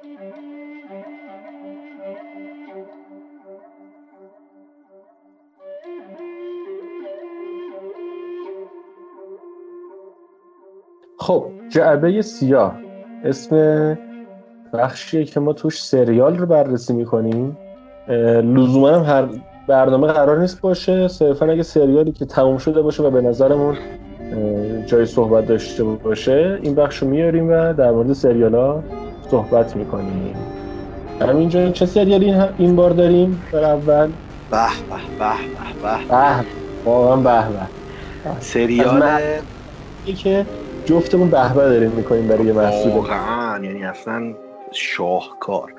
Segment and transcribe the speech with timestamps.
[0.00, 0.06] خب
[11.68, 12.74] جعبه سیاه.
[13.24, 13.98] اسم
[14.72, 17.58] بخشیه که ما توش سریال رو بررسی می‌کنیم.
[18.42, 19.28] لزوما هم هر
[19.66, 21.08] برنامه قرار نیست باشه.
[21.08, 23.76] صرفا اگه سریالی که تموم شده باشه و به نظرمون
[24.86, 28.82] جای صحبت داشته باشه این بخش رو میاریم و در مورد سریال ها
[29.30, 30.36] صحبت می‌کنیم.
[31.20, 34.12] همینجا چه سریالی این بار داریم؟ در اول.
[34.50, 35.34] به به به
[35.82, 36.44] به به.
[36.84, 37.70] واقعا به به.
[38.40, 39.02] سریال
[40.16, 40.46] که
[40.84, 42.92] جفتمون به به داریم می‌کنیم برای یه محصول.
[42.92, 44.34] واقعا یعنی اصلا
[44.72, 45.72] شاهکار.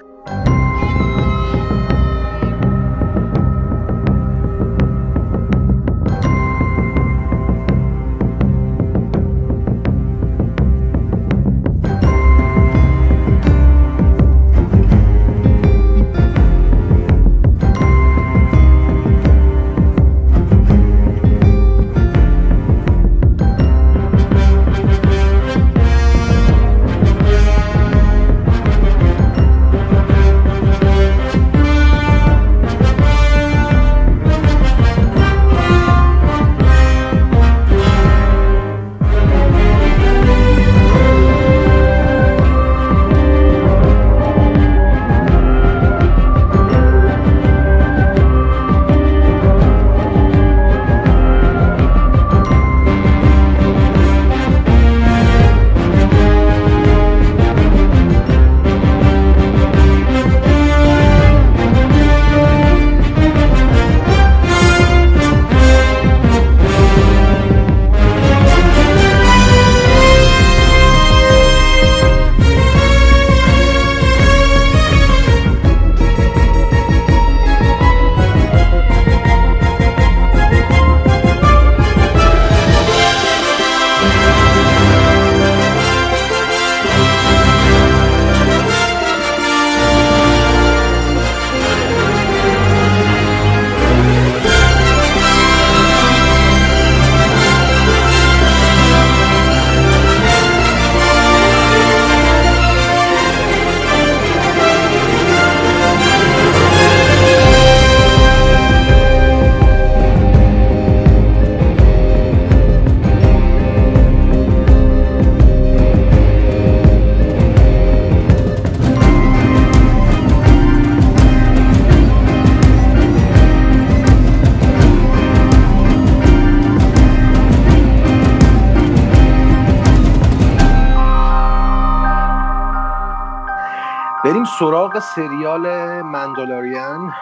[134.62, 135.62] سراغ سریال
[136.02, 137.14] Mandalorian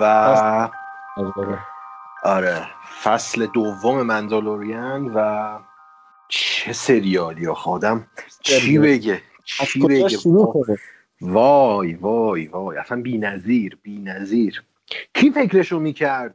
[0.00, 0.04] و
[2.24, 2.66] آره
[3.02, 5.58] فصل دوم Mandalorian و
[6.28, 8.06] چه سریالی خودم
[8.40, 10.18] چی بگه؟ چی بگه؟
[11.20, 14.62] وای وای وای اصلا بی نظیر بی نظیر.
[15.14, 16.34] کی فکرشو می‌کرد؟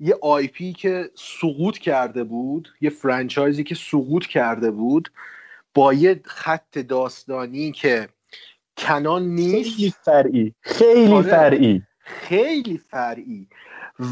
[0.00, 5.12] یه IP که سقوط کرده بود یه franchise ی که سقوط کرده بود
[5.74, 8.08] با یه خط داستانی که
[8.78, 11.30] کنان نیست؟ خیلی فرعی خیلی آره.
[11.30, 11.82] فرعی.
[12.00, 13.48] خیلی فرعی.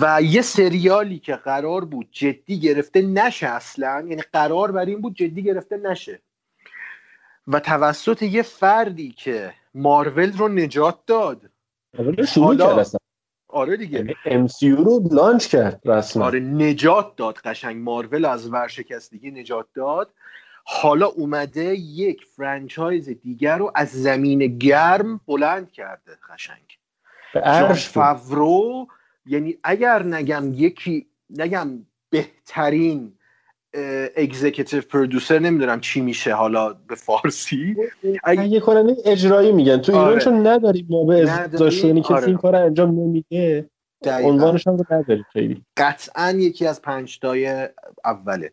[0.00, 5.15] و یه سریالی که قرار بود جدی گرفته نشه اصلا یعنی قرار بر این بود
[5.15, 6.22] جدی گرفته نشه.
[7.47, 11.50] و توسط یه فردی که مارول رو نجات داد.
[12.37, 12.84] حالا
[13.49, 14.04] آره دیگه.
[14.25, 16.25] MCU یعنی رو لانچ کرد رسما.
[16.25, 17.76] آره نجات داد قشنگ.
[17.76, 20.15] مارول از ورشکستگی نجات داد.
[20.65, 26.78] حالا اومده یک franchise دیگر رو از زمین گرم بلند کرده قشنگ.
[27.34, 28.87] جان فاورو
[29.26, 31.69] یعنی اگر نگم یکی نگم
[32.10, 33.12] بهترین
[34.16, 37.76] executive producer نمی‌دونم چی میشه حالا به فارسی.
[38.25, 39.76] تهیه کننده اجرایی میگن.
[39.78, 40.20] تو ایران آره.
[40.20, 42.26] چون نداریم ما به ازداشونی کسی آره.
[42.26, 43.70] این کار انجام نمیده
[44.06, 45.64] عنوانش هم رو نداریم خیلی.
[45.76, 47.69] قطعا یکی از پنج تای
[48.05, 48.52] اوله.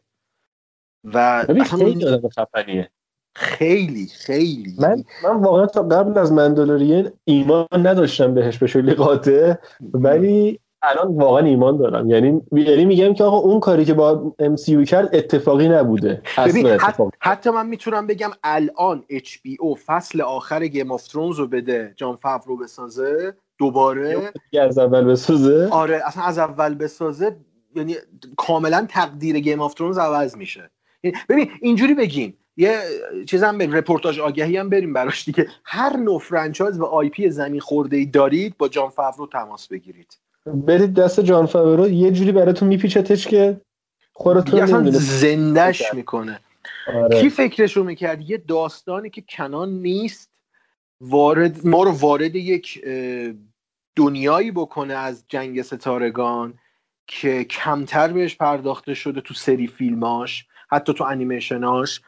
[1.03, 2.89] و خیلی خفنیه.
[3.35, 4.75] خیلی خیلی.
[4.79, 9.53] من من واقعا تا قبل از Mandalorian ایمان نداشتم بهش به شکل قاطع
[9.94, 12.09] ولی الان واقعا ایمان دارم.
[12.09, 16.21] یعنی یعنی میگم که آقا اون کاری که با MCU کرد اتفاقی نبوده.
[16.38, 17.13] اتفاق.
[17.19, 22.57] حتی من می‌تونم بگم الان HBO فصل آخر Game of Thrones رو بده جان فاورو
[22.57, 24.31] بسازه دوباره.
[24.61, 25.69] از اول بسازه.
[25.71, 27.38] آره اصلا از اول بسازه
[27.75, 27.95] یعنی
[28.38, 30.71] کاملا تقدیر Game of Thrones عوض میشه.
[31.30, 32.38] ببین اینجوری بگیم.
[32.57, 32.81] یه
[33.27, 35.48] چیزم به رپورتاج آگهی هم بریم براش دیگه.
[35.63, 40.18] هر نوع franchise و IP زمین خورده ای دارید با جان فاورو تماس بگیرید.
[40.45, 43.62] برید دست جان فاورو یه جوری براتون میپیچتش که
[44.13, 46.39] خودتون اصلا زندش می‌کنه
[46.95, 47.21] آره.
[47.21, 50.30] کی فکرشو می‌کرد؟ یه داستانی که کنان نیست
[51.01, 52.83] وارد ما رو وارد یک
[53.95, 56.54] دنیایی بکنه از جنگ ستارگان
[57.07, 60.48] که کمتر بهش پرداخته شده تو سری فیلماش.
[60.67, 62.01] حتی تو انیمیشناش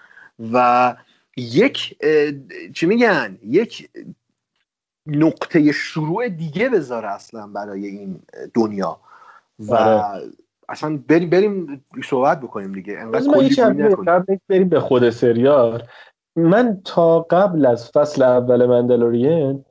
[0.53, 0.95] و
[1.37, 1.97] یک
[2.73, 3.89] چی میگن؟ یک
[5.07, 8.19] نقطه شروع دیگه بذاره اصلا برای این
[8.53, 8.99] دنیا
[9.59, 10.21] و آره.
[10.69, 12.99] اصلا بریم بریم صحبت بکنیم دیگه.
[12.99, 15.83] انقدر بریم به خود سریال
[16.35, 19.65] من تا قبل از فصل اول مندلورین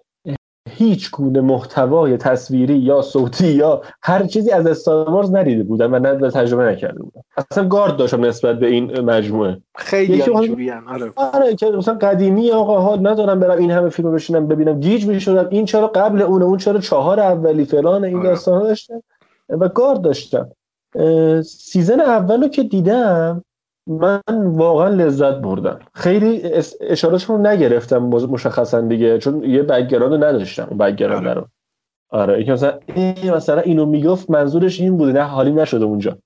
[0.78, 6.30] هیچ گونه محتوای تصویری یا صوتی یا هر چیزی از استار ندیده بودم و نه
[6.30, 9.60] تجربه نکرده بودم اصلا گارد داشتم نسبت به این مجموعه.
[9.76, 11.12] خیلی آره.
[11.16, 14.80] آره که مثلا قدیمی آقا ها ندارم برم این همه فیلم بشینم ببینم.
[14.80, 15.48] گیج می‌شدم.
[15.50, 18.28] این چرا قبل اون اون چرا چهار اولی فلان این آره.
[18.28, 19.02] داستان داشتم.
[19.48, 20.50] و گارد داشتم.
[21.44, 23.44] season اولو که دیدم
[23.88, 25.78] من واقعا لذت بردم.
[25.94, 26.42] خیلی
[26.80, 31.34] اشاراتشون رو نگرفتم مشخصا دیگه چون یه background نداشتم اون background آره.
[31.34, 31.48] رو.
[32.10, 36.18] آره این مثلا این مثلا اینو می‌گفت منظورش این بوده نه حالی نشده اونجا.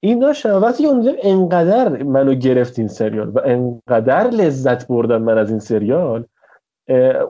[0.00, 0.62] این داشتم.
[0.62, 6.24] وقتی اونجا انقدر منو گرفت این سریال و انقدر لذت بردم من از این سریال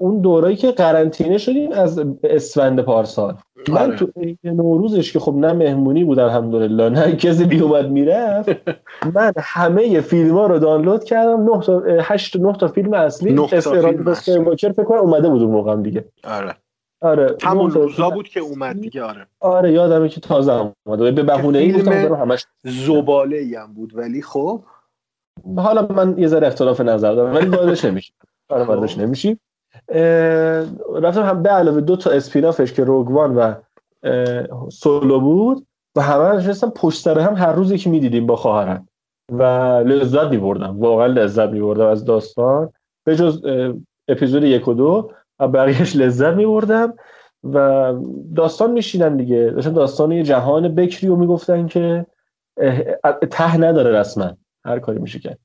[0.00, 3.36] اون دورایی که قرنطینه شدیم از اسفند پارسال.
[3.68, 3.96] من آره.
[3.96, 4.06] تو
[4.44, 8.48] نوروزش که خب نه مهمونی بود الحمدلله نه کسی بی اومد می‌رفت
[9.14, 11.54] من همه فیلم ها رو دانلود کردم.
[11.54, 16.04] 9 تا 8 9 تا فیلم اصلی اسپرانتو فکر کنم اومده بود اون موقع دیگه.
[16.24, 16.54] آره.
[17.00, 19.26] آره همون روزا بود که اومد دیگه آره.
[19.40, 20.52] آره یادمه که تازه
[20.86, 21.14] اومد.
[21.14, 22.46] به بهونه ای گفتم همش.
[22.64, 24.62] زباله ای هم بود ولی خب؟
[25.56, 28.16] حالا من یه ذره اختلاف نظر دارم ولی واردش نمیشیم
[28.48, 29.00] آره واردش خب.
[31.02, 33.54] رفتم هم به علاوه دو تا اسپینافش که روگوان و
[34.70, 36.70] سولو بود و همه نشستم.
[36.70, 38.88] پشت سر هم هر روزی که می‌دیدیم با خواهرم.
[39.32, 39.42] و
[39.86, 40.80] لذت میبردم.
[40.80, 42.70] واقعا لذت میبردم از داستان.
[43.04, 43.42] به جز
[44.08, 46.94] اپیزود یک و دو و بقیهش لذت میبردم.
[47.44, 47.94] و
[48.36, 49.50] داستان میشینن دیگه.
[49.50, 52.06] داشتن داستان یه جهان بکری رو می‌گفتن که
[53.30, 54.36] ته نداره رسما.
[54.64, 55.38] هر کاری میشه کرد.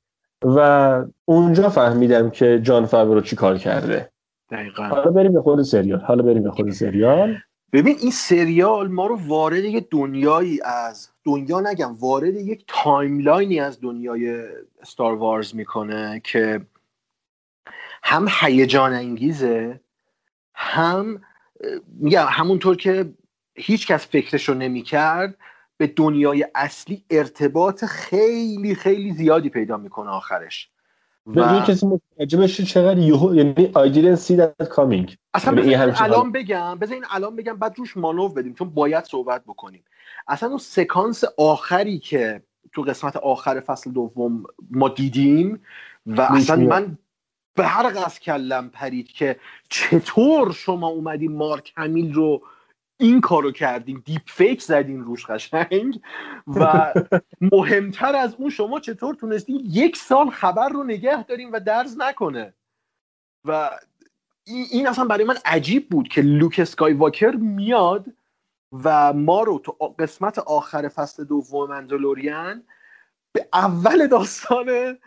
[0.44, 4.10] و اونجا فهمیدم که جان فاورو چی کار کرده.
[4.54, 4.82] دقیقا.
[4.82, 6.00] حالا بریم به خود سریال.
[6.00, 7.36] حالا بریم به خود سریال.
[7.72, 13.60] ببین این سریال ما رو وارد یک دنیایی از دنیا نگم وارد یک timeline ی
[13.60, 14.44] از دنیای
[14.82, 16.66] Star Wars می‌کنه که
[18.02, 19.80] هم هیجان انگیزه
[20.54, 21.22] هم
[21.86, 23.12] میگم همونطور که
[23.54, 25.36] هیچ کس فکرش رو نمی‌کرد
[25.76, 30.70] به دنیای اصلی ارتباط خیلی خیلی زیادی پیدا می‌کنه آخرش.
[31.26, 35.16] و کسی متوجه بشه چقدر یهو یعنی I didn't see that coming.
[35.34, 39.44] اصلا یعنی الان بگم بذار این الان بگم بعد روش مانور بدیم چون باید صحبت
[39.44, 39.84] بکنیم.
[40.28, 42.42] اصلا اون سکانس آخری که
[42.72, 45.62] تو قسمت آخر فصل دوم ما دیدیم
[46.06, 46.98] و اصلا من
[47.56, 49.36] برق از کلم پرید که
[49.68, 52.42] چطور شما اومدیم مارک همیل رو
[52.96, 56.00] این کارو کردیم دیپ فیک زدین روش قشنگ
[56.46, 56.92] و
[57.52, 62.54] مهمتر از اون شما چطور تونستین یک سال خبر رو نگه داریم و درز نکنه.
[63.44, 63.70] و
[64.46, 68.06] این اصلا برای من عجیب بود که لوک اسکای واکر میاد
[68.72, 72.64] و ما رو تو قسمت آخر فصل دوم منزلوریان
[73.32, 74.98] به اول داستان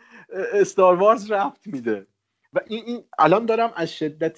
[0.53, 2.07] استار وارز رفت میده.
[2.53, 4.37] و این, این الان دارم از شدت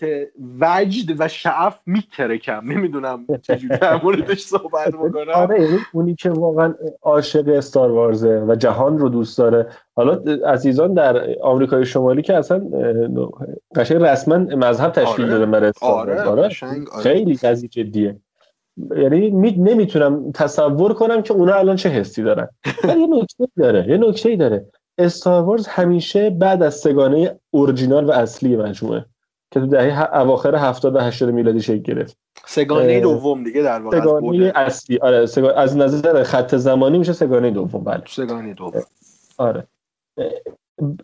[0.60, 2.62] وجد و شعف میترکم.
[2.64, 5.34] نمی‌دونم چجوری در موردش صحبت بکنم.
[5.36, 9.68] آره یعنی اونی که واقعا عاشق استار وارزه و جهان رو دوست داره.
[9.96, 10.14] حالا
[10.46, 12.62] عزیزان در آمریکای شمالی که اصلا
[13.76, 15.34] قشنگ رسما مذهب تشکیل آره.
[15.34, 16.22] داده برای استار آره.
[16.22, 16.50] آره.
[17.04, 18.16] خیلی قضیه جدیه.
[18.98, 19.52] یعنی می...
[19.52, 22.48] نمی‌تونم تصور کنم که اونا الان چه حسی دارن.
[22.84, 24.66] ولی یه نکته داره یه نکته داره.
[25.00, 29.06] استار وارز همیشه بعد از سگانه اورجینال و اصلی مجموعه
[29.52, 32.18] که تو دهه اواخر 70 و 80 میلادی شکل گرفت.
[32.46, 34.98] سگانه دوم دیگه در واقع سگانه اصلی.
[34.98, 38.04] آره سگانه از نظر خط زمانی میشه سگانه دوم بله.
[38.08, 38.82] سگانه دوم.
[39.38, 39.68] آره.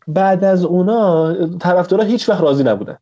[0.07, 2.97] بعد از اونا طرفدارا هیچ وقت راضی نبودن.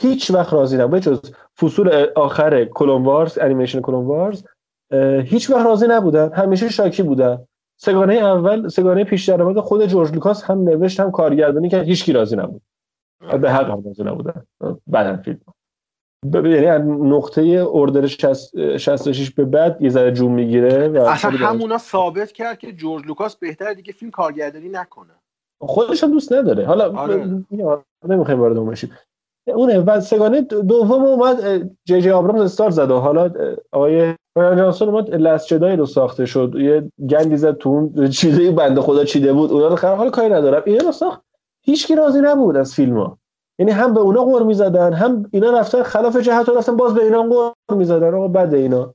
[0.00, 1.00] هیچ وقت راضی نبودن.
[1.00, 1.20] جز
[1.56, 4.44] فصول آخر کلون وارز انیمیشن کلون وارز
[5.24, 6.32] هیچ وقت راضی نبودن.
[6.32, 7.38] همیشه شاکی بودن.
[7.84, 12.12] سگانه اول سگانه پیش درآمد خود جورج لوکاس هم نوشت هم کارگردانی که هیچ کی
[12.12, 12.62] راضی نبود.
[13.40, 14.42] به حق هم راضی نبودن.
[14.86, 15.40] بعدن فیلم.
[16.34, 22.58] یعنی نقطه اردر 66 به بعد یه ذره جون می‌گیره و اصلا همونا ثابت کرد
[22.58, 25.14] که جورج لوکاس بهتر دیگه فیلم کارگردانی نکنه.
[25.60, 26.66] خودش هم دوست نداره.
[26.66, 27.44] حالا آره.
[28.08, 28.90] نمی‌خوایم وارد اون بشیم.
[29.46, 33.30] اونه بعد سگانه دوم اومد جی جی آبرامز استار زد و حالا
[33.72, 36.52] آقای رایان جانسون اومد لست جدای رو ساخته شد.
[36.54, 40.62] یه گندی زد تو اون چیزی بنده خدا چیده بود اونا رو حال کاری ندارم.
[40.66, 41.22] اینا رو ساخت.
[41.62, 43.18] هیچ کی راضی نبود از فیلم ها
[43.58, 47.22] یعنی هم به اونا قور می‌زدن هم اینا رفتن خلاف جهت رفتن باز به اینا
[47.22, 48.14] قور می‌زدن.
[48.14, 48.94] آقا بد اینا.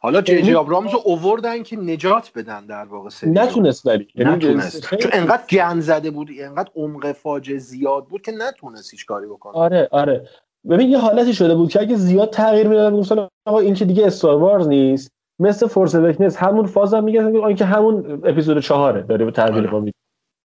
[0.00, 4.08] حالا جی جی آبرامز رو اووردن که نجات بدن در واقع سریال نتونست ولی.
[4.14, 4.94] یعنی نتونست.
[4.94, 9.52] چون انقدر گند زده بود انقدر عمق فاجعه زیاد بود که نتونست هیچ کاری بکنه.
[9.52, 10.28] آره آره.
[10.70, 14.06] ببین یه حالتی شده بود که اگه زیاد تغییر می‌دادن می‌گفتن آقا این که دیگه
[14.06, 19.24] استار وارز نیست؟ مثل فورس اوکنس همون فاز هم میگن که همون اپیزود چهاره داره
[19.24, 19.80] به تغییر آره.
[19.80, 19.92] میده.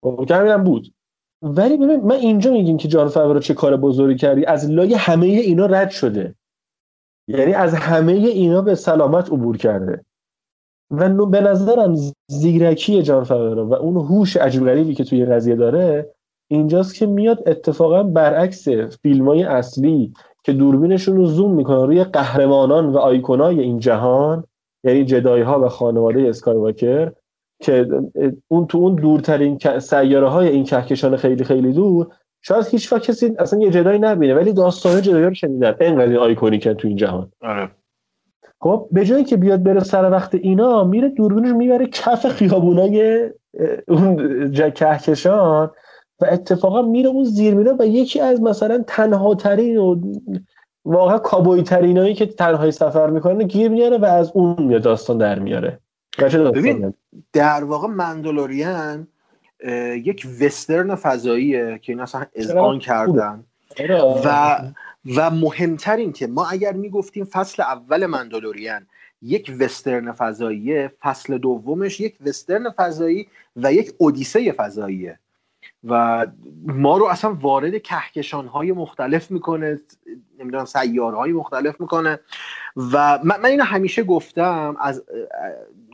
[0.04, 0.92] خب، که همین هم بود.
[1.42, 5.26] ولی ببین من اینجا میگیم که جان فاورو چه کار بزرگی کردی؟ از لای همه
[5.26, 6.34] اینا رد شده.
[7.38, 10.04] یعنی از همه اینا به سلامت عبور کرده.
[10.90, 11.94] و به نظرم
[12.26, 16.14] زیرکی جان فاورو و اون هوش عجیب که توی قضیه داره
[16.50, 18.68] اینجاست که میاد اتفاقا برعکس
[19.02, 20.12] فیلم های اصلی
[20.44, 24.44] که دوربینشون رو زوم می‌کنن روی قهرمانان و آیکونای این جهان
[24.84, 27.12] یعنی جدای ها و خانواده اسکایواکر
[27.62, 27.88] که
[28.48, 32.06] اون تو اون دورترین سیاره های این کهکشان خیلی خیلی دور
[32.42, 35.74] شاید هیچ وقت کسی اصلا یه جدایی نبینه ولی داستان جدایی رو شنیدن.
[35.80, 37.32] اینقدر آیکونیکن تو این جهان.
[37.40, 37.70] آره.
[38.60, 43.30] خب به جایی که بیاد بره سر وقت اینا میره دوربینش می‌بره کف خیابونای
[43.88, 45.70] اون کهکشان
[46.20, 50.00] و اتفاقا میره اون زیر میره و یکی از مثلا تنها ترین و
[50.84, 55.38] واقعا کابوی ترینایی که تنهایی سفر می‌کنه گیر میاره و از اون میاد داستان در
[55.38, 55.78] میاره.
[56.54, 56.94] ببین
[57.32, 59.06] در واقع مندلوریان
[60.04, 63.44] یک وسترن فضاییه که این اصلا اذعان کردن.
[64.24, 64.58] و
[65.16, 68.86] و مهمتر این که ما اگر می‌گفتیم فصل اول مندلوریان
[69.22, 75.18] یک وسترن فضاییه فصل دومش یک وسترن فضایی و یک اودیسه فضاییه.
[75.84, 76.26] و
[76.66, 79.80] ما رو اصلا وارد کهکشان های مختلف می‌کنه
[80.38, 80.64] نمی‌دونم
[80.96, 82.20] های مختلف می‌کنه.
[82.76, 85.04] و من, اینو همیشه گفتم از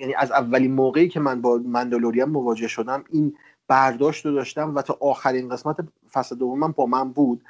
[0.00, 3.36] یعنی از اولین موقعی که من با Mandalorian مواجه شدم این
[3.68, 5.76] برداشت رو داشتم و تا آخرین قسمت
[6.12, 7.42] فصل دومم با من بود.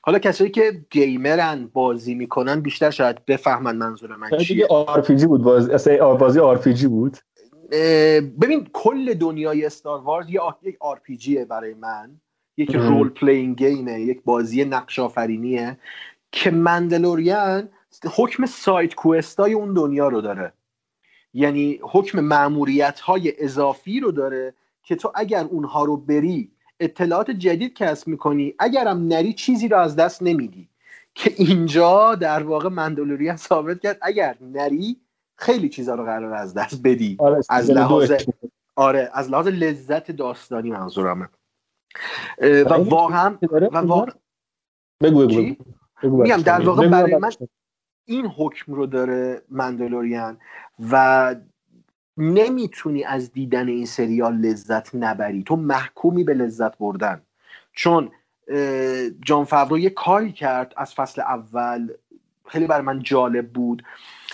[0.00, 4.66] حالا کسایی که gamer ن بازی می‌کنن بیشتر شاید بفهمن منظور من چیه.
[4.66, 7.18] RPG بود؟ بازی بازی RPG بود؟
[8.40, 11.00] ببین کل دنیای Star Wars یه یک RPG
[11.48, 12.20] برای من.
[12.56, 15.78] یک role playing game ه یک بازی نقش آفرینیه
[16.32, 17.68] که مندلوریان
[18.16, 20.52] حکم سایت کوستای اون دنیا رو داره.
[21.34, 27.74] یعنی حکم معموریت های اضافی رو داره که تو اگر اونها رو بری اطلاعات جدید
[27.74, 30.68] کسب می‌کنی اگرم نری چیزی رو از دست نمیدی.
[31.14, 35.00] که اینجا در واقع مندلوریان ثابت کرد اگر نری
[35.36, 37.16] خیلی چیزا رو قرار از دست بدی.
[37.20, 38.12] آره از لحاظ
[38.76, 41.28] آره از لحاظ لذت داستانی منظورمه.
[42.40, 43.38] و واقعا
[43.72, 44.14] و واقعا
[45.02, 45.54] بگو بگو
[46.02, 47.30] میگم در واقع برای من
[48.04, 50.38] این حکم رو داره مندلوریان
[50.90, 51.34] و
[52.16, 55.42] نمی‌تونی از دیدن این سریال لذت نبری.
[55.42, 57.22] تو محکومی به لذت بردن.
[57.72, 58.10] چون
[59.24, 61.88] جان فاورو یه کاری کرد از فصل اول.
[62.46, 63.82] خیلی برای من جالب بود.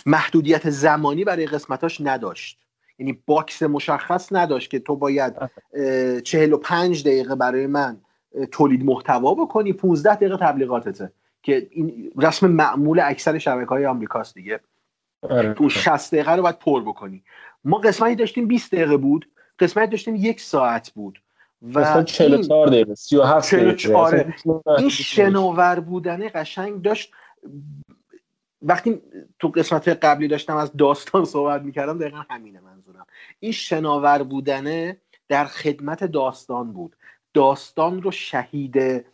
[0.07, 2.59] محدودیت زمانی برای قسمتاش نداشت.
[2.99, 5.35] یعنی box مشخص نداشت که تو باید
[6.25, 7.97] چهل و پنج دقیقه برای من
[8.53, 9.73] تولید محتوا بکنی.
[9.73, 11.13] 15 دقیقه تبلیغاتته.
[11.43, 14.61] که این رسم معمول اکثر شبکه های آمریکاست دیگه.
[15.23, 15.55] آره.
[15.55, 17.23] تو 60 دقیقه رو باید پر بکنی.
[17.65, 21.23] ما قسمتی داشتیم 20 دقیقه بود قسمتی داشتیم یک ساعت بود
[21.75, 24.35] و 44 دقیقه 37 دقیقه.
[24.79, 27.12] این شناور بودنه قشنگ داشت.
[28.62, 29.00] وقتی
[29.38, 33.07] تو قسمت قبلی داشتم از داستان صحبت می‌کردم دقیقا همینه منظورم.
[33.41, 34.97] این شناور بودنه
[35.29, 36.97] در خدمت داستان بود.
[37.35, 39.05] داستان رو شهید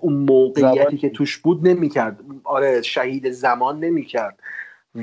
[0.00, 2.20] اون موقعیتی که توش بود نمی‌کرد.
[2.44, 4.38] آره شهید زمان نمی‌کرد.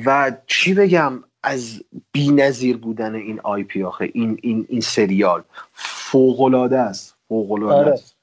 [0.06, 5.44] و چی بگم؟ از بی نظیر بودن این آی پی آخه این, این, این سریال
[5.74, 7.92] فوقلاده است فوقلاده آره.
[7.92, 8.16] است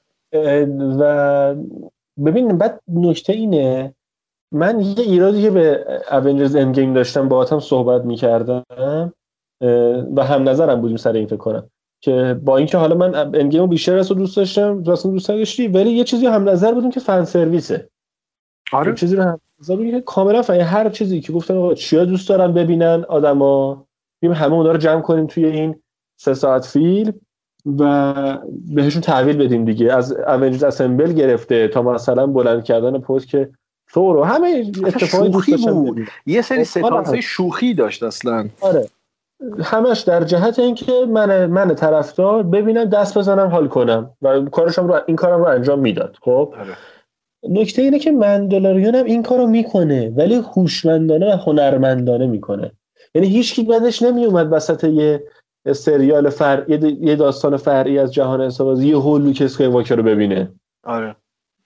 [0.99, 1.55] و
[2.25, 3.93] ببین بعد نکته اینه
[4.51, 8.65] من یه ایرادی که به اونجرز اند داشتم با هم صحبت می‌کردم
[10.15, 11.69] و هم نظرم بودیم سر این فکر کنم
[12.01, 16.03] که با اینکه حالا من اند بیشتر از دوست داشتم راست دوست داشتی ولی یه
[16.03, 17.89] چیزی هم نظر بودیم که فن سرویسه
[18.71, 18.93] آره.
[18.93, 23.05] چیزی رو هم که کاملا فن هر چیزی که گفتن آقا چیا دوست دارن ببینن
[23.09, 23.85] آدما.
[24.19, 25.75] بیم همه اونا رو جمع کنیم توی این
[26.17, 27.13] سه ساعت فیلم
[27.79, 28.13] و
[28.75, 29.93] بهشون تحویل بدیم دیگه.
[29.93, 33.49] از اونجرز اسمبل گرفته تا مثلا بلند کردن پست که
[33.93, 35.97] ثور و همه اتفاقی بود.
[36.25, 38.49] یه سری خب، ستانس شوخی داشت اصلا.
[38.61, 38.87] آره.
[39.63, 44.09] همش در جهت اینکه من من طرفدار ببینم دست بزنم حال کنم.
[44.21, 46.17] و کارشم رو این کارم رو انجام می‌داد.
[46.21, 46.73] خب؟ آره.
[47.49, 52.71] نکته اینه که مندلوریان هم این کارو می‌کنه ولی هوشمندانه و هنرمندانه می‌کنه.
[53.15, 55.23] یعنی هیچ کی بعدش نمیومد وسط یه
[55.73, 56.65] سریال فر
[57.01, 60.51] یه داستان فرعی از جهان انسان یه هول لوک واکر رو ببینه.
[60.83, 61.15] آره.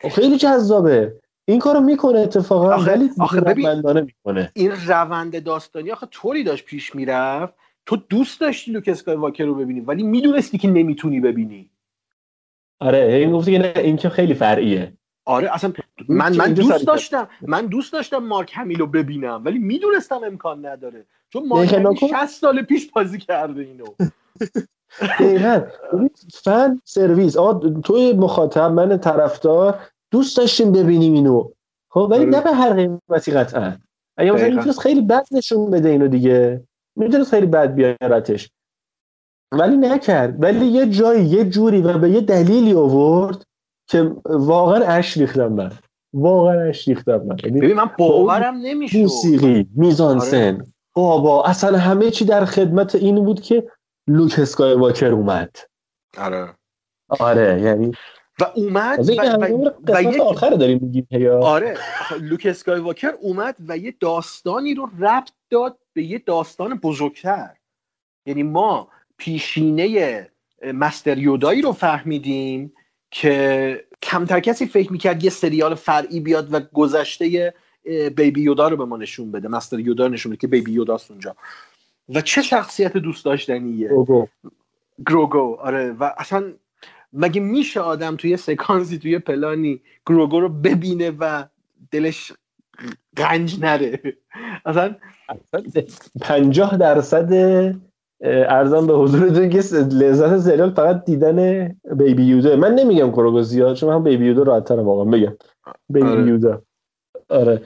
[0.01, 1.13] خب خیلی جذابه.
[1.47, 4.51] این کارو می‌کنه اتفاقا آخه ولی آخه ببین می‌کنه.
[4.53, 7.53] این روند داستانی آخه طوری داشت پیش می‌رفت.
[7.85, 11.69] تو دوست داشتی لوک اسکای واکر رو ببینی ولی می‌دونستی که نمی‌تونی ببینی.
[12.79, 14.93] آره این گفتی که نه این که خیلی فرعیه.
[15.25, 15.73] آره اصلا
[16.09, 17.27] من من دوست داشتم.
[17.41, 21.05] من دوست داشتم مارک همیل رو ببینم ولی می‌دونستم امکان نداره.
[21.29, 23.85] چون مارک همیل 60 سال پیش بازی کرده اینو.
[25.19, 25.61] دقیقا.
[26.43, 27.37] فن سرویس.
[27.37, 29.79] آه توی مخاطب من طرفدار
[30.11, 31.49] دوست داشتیم ببینیم اینو.
[31.89, 32.29] خب ولی آره.
[32.29, 33.77] نه به هر قیمتی قطعا.
[34.17, 36.63] اگه مثلا می‌تونست خیلی بد نشون بده اینو دیگه
[36.95, 38.49] می‌تونست خیلی بد بیارتش
[39.51, 40.43] ولی نکرد.
[40.43, 43.45] ولی یه جایی یه جوری و به یه دلیلی آورد
[43.87, 45.71] که واقعا اش ریختم من.
[46.13, 47.37] واقعا اش ریختم من.
[47.43, 50.65] یعنی ببین من باورم نمیشه موسیقی میزانسن آره.
[50.93, 53.71] بابا اصلا همه چی در خدمت این بود که
[54.07, 55.55] لوک اسکای واکر اومد.
[56.17, 56.53] آره.
[57.19, 57.91] آره یعنی
[58.41, 61.07] و اومد و, و, و, آخر داریم میگیم
[61.41, 61.77] آره.
[62.21, 67.55] لوک اسکای واکر اومد و یه داستانی رو ربط داد به یه داستان بزرگتر.
[68.25, 68.87] یعنی ما
[69.17, 70.29] پیشینه
[70.73, 72.73] مستر یودایی رو فهمیدیم.
[73.17, 77.53] که کمتر کسی فکر می‌کرد یه سریال فرعی بیاد و گذشته
[78.15, 79.47] بیبی یودا رو به ما نشون بده.
[79.47, 81.35] مستر یودا نشون بده که بیبی یوداست اونجا.
[82.09, 83.87] و چه شخصیت دوست داشتنیه.
[83.87, 84.27] گروگو.
[85.07, 85.91] گروگو آره.
[85.91, 86.53] و اصلا
[87.13, 91.43] مگه میشه آدم توی سکانسی توی پلانی گروگو رو ببینه و
[91.91, 92.31] دلش
[93.17, 93.99] گنج نره؟
[94.65, 94.95] اصلا
[96.21, 97.31] پنجاه درصد
[98.25, 99.59] ارزم به حضورتون که
[99.91, 102.55] لذت سریال فقط دیدن بیبی یودا.
[102.55, 105.05] من نمیگم کروگو زیاد چون من بیبی یودا راحت واقعا.
[105.05, 105.37] بگم.
[105.89, 106.27] بیبی آره.
[106.27, 106.61] یودا.
[107.29, 107.61] آره.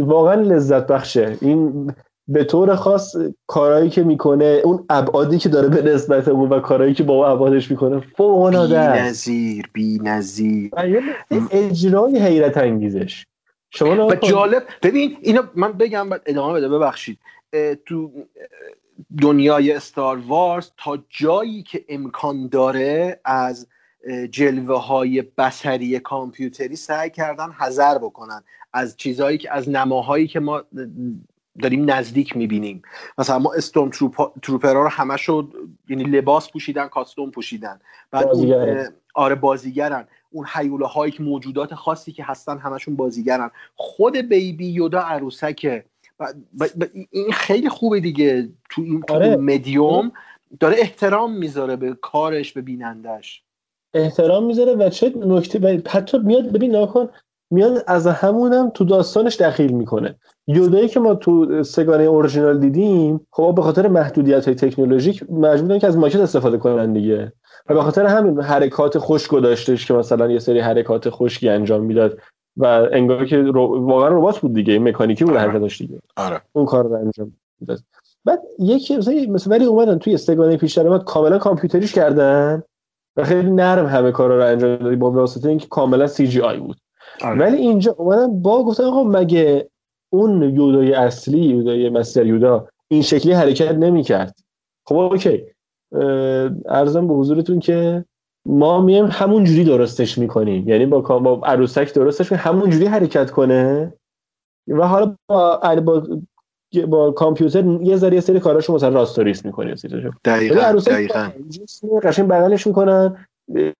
[0.00, 1.36] واقعا لذت بخشه.
[1.40, 1.92] این
[2.28, 6.94] به طور خاص کارهایی که می‌کنه اون ابعادی که داره به نسبت اون و کارهایی
[6.94, 10.70] که با اون ابعادش می‌کنه فوق العاده بی نظیر بی نظیر.
[11.50, 13.26] اجرای حیرت انگیزش.
[13.70, 17.18] شما و جالب ببین اینو من بگم بعد ادامه بده ببخشید.
[17.86, 18.10] تو
[19.22, 23.68] دنیای استار وارز تا جایی که امکان داره از
[24.30, 30.62] جلوه های بسری کامپیوتری سعی کردن حذر بکنن از چیزهایی که از نماهایی که ما
[31.62, 32.82] داریم نزدیک می‌بینیم.
[33.18, 33.90] مثلا ما استون
[34.42, 35.54] تروپرها رو همه شد
[35.88, 37.80] یعنی لباس پوشیدن کاستوم پوشیدن.
[38.10, 40.08] بعد اون آره بازیگرن.
[40.30, 43.50] اون حیوله هایی که موجودات خاصی که هستن همشون بازیگرن.
[43.76, 45.84] خود بیبی یودا عروسکه.
[47.10, 48.48] این خیلی خوبه دیگه.
[48.70, 49.36] تو این آره.
[49.36, 50.12] مدیوم
[50.60, 53.42] داره احترام می‌ذاره به کارش به بینندش
[53.94, 57.08] احترام می‌ذاره و چه نکته حتی میاد ببین نکن
[57.50, 60.16] میاد از همونم تو داستانش دخیل می‌کنه.
[60.46, 65.86] یودایی که ما تو سگانه اورجینال دیدیم خب به خاطر محدودیت های تکنولوژیک مجبورن که
[65.86, 67.32] از ماکت استفاده کنن دیگه.
[67.68, 72.18] و به خاطر همین حرکات خشک داشتش که مثلا یه سری حرکات خشکی انجام می‌داد.
[72.58, 73.86] و انگار که رو...
[73.86, 74.78] واقعا ربات بود دیگه.
[74.78, 75.50] مکانیکی بود آره.
[75.50, 75.98] حرکتش دیگه.
[76.16, 76.40] آره.
[76.52, 77.78] اون کار رو انجام می‌داد
[78.24, 82.62] بعد یکی مثلا ولی اومدن توی سه گانه پیش درآمد کاملا کامپیوتریش کردن
[83.16, 86.76] و خیلی نرم همه کارا رو انجام دادی با واسطه اینکه کاملا CGI بود.
[87.22, 87.40] آره.
[87.40, 89.68] ولی اینجا اومدن با گفتن آقا مگه
[90.12, 94.38] اون یودای اصلی یودای مستر یودا این شکلی حرکت نمی‌کرد؟
[94.84, 95.44] خب اوکی.
[96.66, 98.04] عرضم به حضورتون که
[98.48, 100.68] ما میم همون جوری درستش می‌کنیم.
[100.68, 103.92] یعنی با با عروسک درستش همون جوری حرکت کنه.
[104.68, 106.02] و حالا با با,
[106.88, 109.74] با کامپیوتر یه ذره یه سری کاراشو مثلا راستوریس می‌کنه
[110.24, 111.30] دقیقاً دقیقاً.
[112.02, 113.26] قشنگ بغلش می‌کنن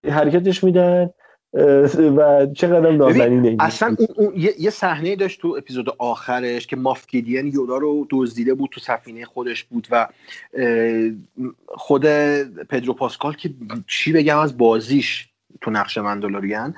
[0.09, 1.11] حرکتش میدن.
[2.17, 7.77] و چقدر نازنینه اصلا اون, اون یه, صحنه داشت تو اپیزود آخرش که مافکیدین یودا
[7.77, 10.09] رو دزدیده بود تو سفینه خودش بود و
[11.69, 12.03] خود
[12.69, 13.51] پدرو پاسکال که
[13.87, 15.29] چی بگم از بازیش
[15.61, 16.75] تو نقش مندلوریان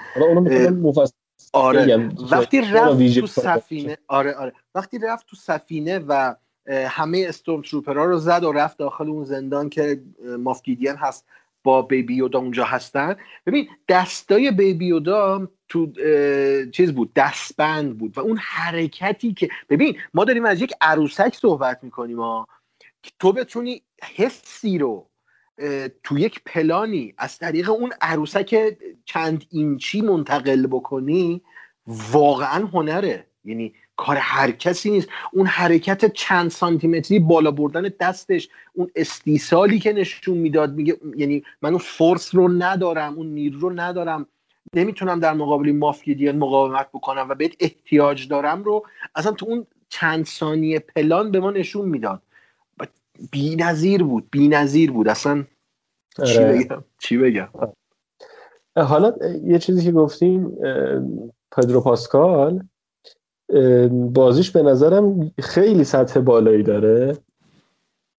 [1.53, 2.11] آره.
[2.31, 4.53] وقتی رفت تو سفینه آره آره.
[4.75, 6.35] وقتی رفت تو سفینه و
[6.67, 10.01] همه استورم تروپرها رو زد و رفت داخل اون زندان که
[10.39, 11.27] مافکیدین هست.
[11.63, 13.17] با بیبی یودا اونجا هستن.
[13.47, 15.93] ببین دستای بیبی یودا تو
[16.71, 21.85] چیز بود دستبند بود و اون حرکتی که ببین ما داریم از یک عروسک صحبت
[21.85, 22.49] می‌کنیم ها.
[23.19, 23.83] تو بتونی
[24.17, 25.11] حسی رو
[26.03, 31.43] تو یک پلانی از طریق اون عروسک چند اینچی منتقل بکنی
[31.87, 33.27] واقعا هنره.
[33.45, 35.09] یعنی کار هر کسی نیست.
[35.33, 41.71] اون حرکت چند سانتیمتری بالا بردن دستش اون استیصالی که نشون می‌داد میگه یعنی من
[41.71, 44.27] اون فورس رو ندارم اون نیرو رو ندارم.
[44.75, 50.25] نمی‌تونم در مقابل مافیدیان مقاومت بکنم و بهت احتیاج دارم رو اصلا تو اون چند
[50.27, 52.23] ثانیه پلان به ما نشون می‌داد.
[53.31, 55.09] بی نظیر بود بی نظیر بود.
[55.09, 55.45] اصلا
[56.27, 56.59] چی آره.
[56.59, 57.49] بگم؟ چی بگم؟
[58.77, 59.13] حالا
[59.45, 60.57] یه چیزی که گفتیم
[61.57, 62.63] پدرو پاسکال
[63.91, 67.17] بازیش به نظرم خیلی سطح بالایی داره.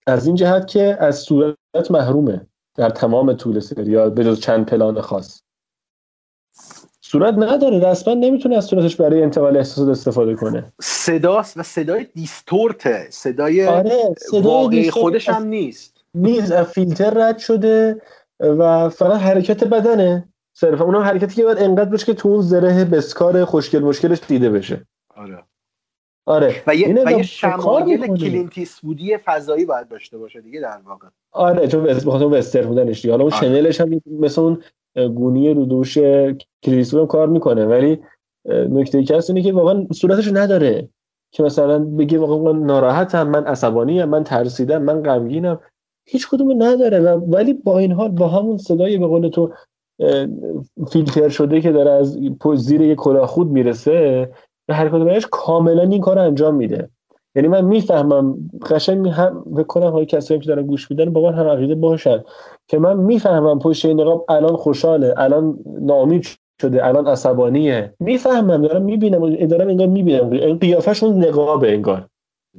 [0.08, 1.56] از این جهت که از صورت
[1.90, 5.42] محرومه در تمام طول سریال به جز چند پلان خاص.
[7.02, 10.74] صورت نداره رسما نمی‌تونه از صورتش برای انتقال احساسات استفاده کنه.
[10.82, 13.08] صداست و صدای دیستورته.
[13.10, 15.98] صدای, آره، صدای واقعی خودش هم نیست.
[16.14, 18.02] نیست فیلتر رد شده
[18.40, 20.28] و فقط حرکت بدنه.
[20.54, 24.50] صرفا اونم حرکتی که باید انقدر بشه که تو اون زره بسکار خوشگل مشکلش دیده
[24.50, 24.86] بشه.
[25.22, 25.44] آره.
[26.26, 26.64] آره.
[26.68, 31.08] و یه, و یه شمایل کلینت ایست وودی فضایی باید داشته باشه دیگه در واقع.
[31.32, 33.42] آره چون بخاطر وسترن بودنش حالا اون آره.
[33.42, 34.64] شنلش هم مثل اون
[34.96, 37.66] گونی رو دوش هم کار می‌کنه.
[37.66, 38.00] ولی
[38.50, 40.90] نکته ای که هست اینه که واقعا صورتش نداره
[41.32, 45.60] که مثلا بگی واقعا ناراحتم من عصبانیم من ترسیدم من غمگینم.
[46.06, 49.54] هیچ کدوم نداره و ولی با این حال با همون صدای به قول تو
[50.92, 52.20] فیلتر شده که داره از
[52.56, 54.30] زیر یک کلاه خود می‌رسه
[54.68, 56.90] به هر کدومش کاملا این کار انجام میده.
[57.36, 58.38] یعنی من می‌فهمم
[58.70, 62.24] قشنگ هم بکنم های کسایی که دارن گوش میدن با من هم عقیده باشن
[62.68, 66.28] که من می‌فهمم پشت این نقاب الان خوشحاله الان ناامید
[66.62, 67.94] شده الان عصبانیه.
[68.00, 70.30] می‌فهمم دارم می‌بینم دارم انگار می‌بینم.
[70.30, 72.08] این قیافشون نقابه انگار.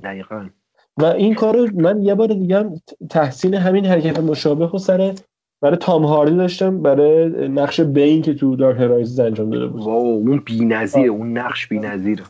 [0.02, 0.48] دقیقا.
[0.96, 2.74] و این کارو من یه بار دیگه هم
[3.10, 5.14] تحسین همین حرکت مشابه و سر
[5.62, 9.82] برای تام هاردی داشتم برای نقش بین که تو دارک هرایز انجام داده بود.
[9.82, 12.24] واو اون بی‌نظیره اون نقش بی‌نظیره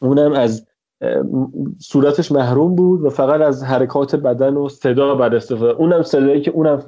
[0.00, 0.66] اونم از
[1.78, 6.50] صورتش محروم بود و فقط از حرکات بدن و صدا بر استفاده اونم صدایی که
[6.50, 6.82] اونم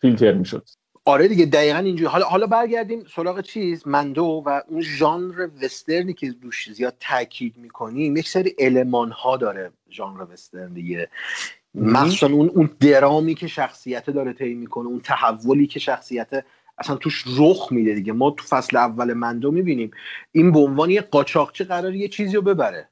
[0.00, 0.64] فیلتر می‌شد.
[1.04, 2.10] آره دیگه دقیقا اینجوری.
[2.10, 8.16] حالا حالا برگردیم سراغ چیز مندو و اون ژانر وسترنی که روش زیاد تاکید می‌کنیم
[8.16, 11.08] یک سری المان ها داره ژانر وسترن دیگه.
[11.74, 16.44] مخصوصا اون اون درامی که شخصیت داره طی می‌کنه اون تحولی که شخصیت
[16.78, 18.12] اصلا توش رخ میده دیگه.
[18.12, 19.90] ما تو فصل اول مندو می‌بینیم
[20.32, 22.88] این به عنوان یه قاچاقچی قرار یه چیزی رو ببره.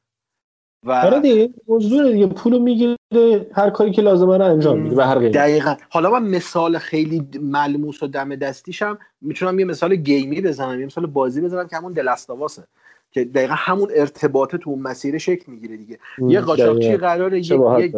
[0.87, 2.27] و آره دیگه موضوع دیگه.
[2.27, 2.97] پولو می‌گیره
[3.55, 5.31] هر کاری که لازمه رو انجام میده به هر غیر.
[5.31, 5.77] دقیقا.
[5.90, 10.87] حالا من مثال خیلی ملموس و دم دستیشم می‌تونم یه مثال game ی بزنم یه
[10.87, 12.64] مثال بازی بزنم که همون دلستاواسه
[13.11, 15.99] که دقیقا همون ارتباطه تو اون مسیر شکل می‌گیره دیگه.
[16.29, 17.92] یه قاچاقچی قراره یه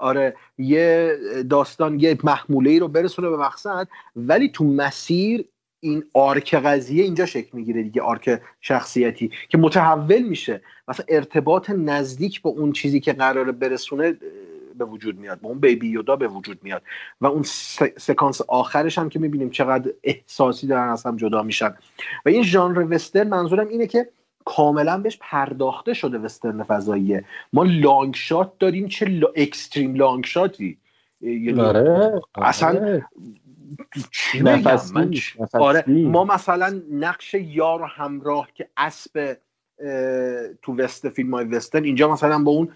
[0.00, 1.16] آره یه
[1.50, 3.88] داستان یه محموله ای رو برسونه به مقصد.
[4.16, 5.44] ولی تو مسیر
[5.80, 10.62] این arc قضیه اینجا شکل می‌گیره دیگه arc شخصیتی که متحول میشه.
[10.88, 14.16] مثلا ارتباط نزدیک با اون چیزی که قراره برسونه
[14.78, 15.40] به وجود میاد.
[15.40, 16.82] با اون بیبی یودا به وجود میاد.
[17.20, 17.42] و اون
[17.96, 21.74] سکانس آخرش هم که می‌بینیم چقدر احساسی دارن از هم جدا میشن.
[22.26, 24.08] و این ژانر وسترن منظورم اینه که
[24.56, 27.24] کاملا بهش پرداخته شده وسترن فضاییه.
[27.52, 29.28] ما لانگ شات داریم چه لا...
[29.36, 30.78] اکستریم لانگ شاتی.
[31.20, 32.22] یعنی آره.
[32.34, 33.06] اصلا آره.
[34.10, 34.62] چی من
[35.52, 39.36] آره ما مثلا نقش یار و همراه که اسب
[40.62, 42.68] تو وست فیلم های وسترن اینجا مثلا با اون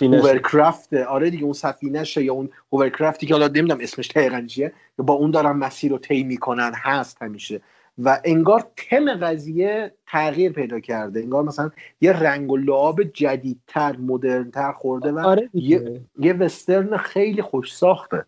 [0.00, 4.72] hovercraft آره دیگه اون سفینهشه یا اون hovercraft ی که حالا نمی‌دونم اسمش دقیقا چیه
[4.96, 7.60] با اون دارن مسیر رو طی می‌کنن هست همیشه.
[8.04, 11.20] و انگار تم قضیه تغییر پیدا کرده.
[11.20, 17.42] انگار مثلا یه رنگ و لعاب جدیدتر مدرنتر خورده و آره یه،, یه وسترن خیلی
[17.42, 18.24] خوش ساخته.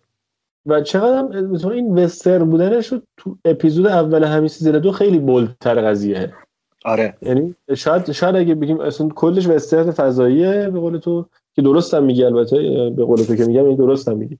[0.66, 5.80] و چقدر این وسترن بودنش رو تو اپیزود اول همین season دو خیلی bold تر
[5.80, 6.32] قضیه.
[6.84, 7.14] آره.
[7.22, 12.24] یعنی شاید شاید اگه بگیم اصلا کلش وسترن فضاییه به قول تو که درستم میگی
[12.24, 12.56] البته
[12.96, 14.38] به قول تو که میگم این درستم میگی.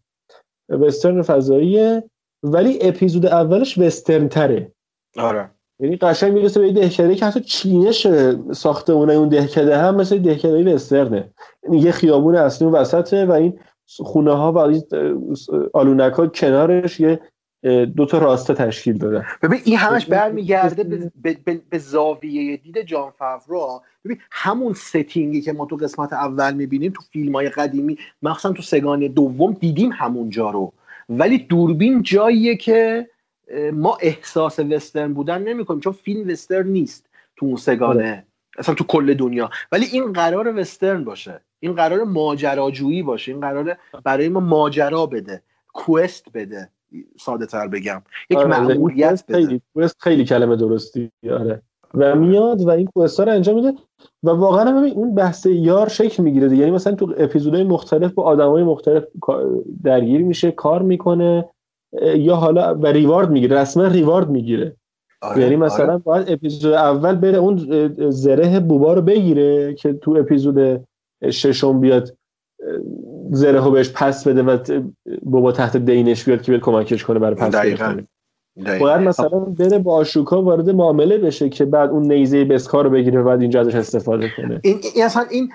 [0.68, 2.02] وسترن فضاییه
[2.42, 4.72] ولی اپیزود اولش وسترن تره
[5.18, 5.50] آره.
[5.80, 8.06] یعنی قشنگ می‌رسه به دهکده که حتی چینش
[8.52, 11.30] ساختمونه اون دهکده هم مثل دهکده وسترنه.
[11.64, 13.58] یعنی یه خیابون اصلی وسطه و این
[13.98, 14.80] خونه ها و
[15.72, 17.20] آلونک ها کنارش یه
[17.96, 19.24] دو تا راسته تشکیل داده.
[19.42, 20.84] ببین این همش برمیگرده
[21.22, 26.54] به, به, به زاویه دید جان فاورو ببین همون ستینگی که ما تو قسمت اول
[26.54, 30.72] می‌بینیم تو فیلم های قدیمی مخصوصا تو سگانه دوم دیدیم همونجا رو.
[31.08, 33.08] ولی دوربین جاییه که
[33.72, 38.26] ما احساس وسترن بودن نمی‌کنیم چون فیلم وسترن نیست تو اون سگانه.
[38.58, 39.50] اصلا تو کل دنیا.
[39.72, 41.40] ولی این قرار وسترن باشه.
[41.60, 43.32] این قرار ماجراجویی باشه.
[43.32, 45.42] این قرار برای ما ماجرا بده.
[45.72, 46.68] کوست بده.
[47.20, 48.02] ساده تر بگم.
[48.30, 49.38] یک آره، مأموریت بده.
[49.38, 49.60] خیلی
[49.98, 51.10] خیلی کلمه درستی.
[51.30, 51.62] آره.
[51.94, 53.72] و میاد و این کوستا رو انجام میده.
[54.22, 58.62] و واقعا ببین اون بحث یار شکل می‌گیره یعنی مثلا تو اپیزودهای مختلف با آدمای
[58.62, 59.04] مختلف
[59.84, 61.44] درگیر میشه کار می‌کنه.
[62.16, 64.76] یا حالا و ریوارد می‌گیره رسما ریوارد می‌گیره.
[65.22, 65.98] آره، یعنی مثلا آره.
[65.98, 67.56] باید اپیزود اول بره اون
[68.10, 70.86] زره بوبا رو بگیره که تو اپیزود
[71.30, 72.16] ششم بیاد
[73.30, 74.58] زره رو بهش پس بده و
[75.22, 77.96] بابا تحت دینش بیاد که بیاد کمکش کنه برای پس دقیقا.
[78.56, 83.20] باید مثلا بره با آشوکا وارد معامله بشه که بعد اون نیزه بسکار رو بگیره
[83.20, 84.60] و بعد اینجا ازش استفاده کنه.
[84.62, 85.48] این, این اصلا این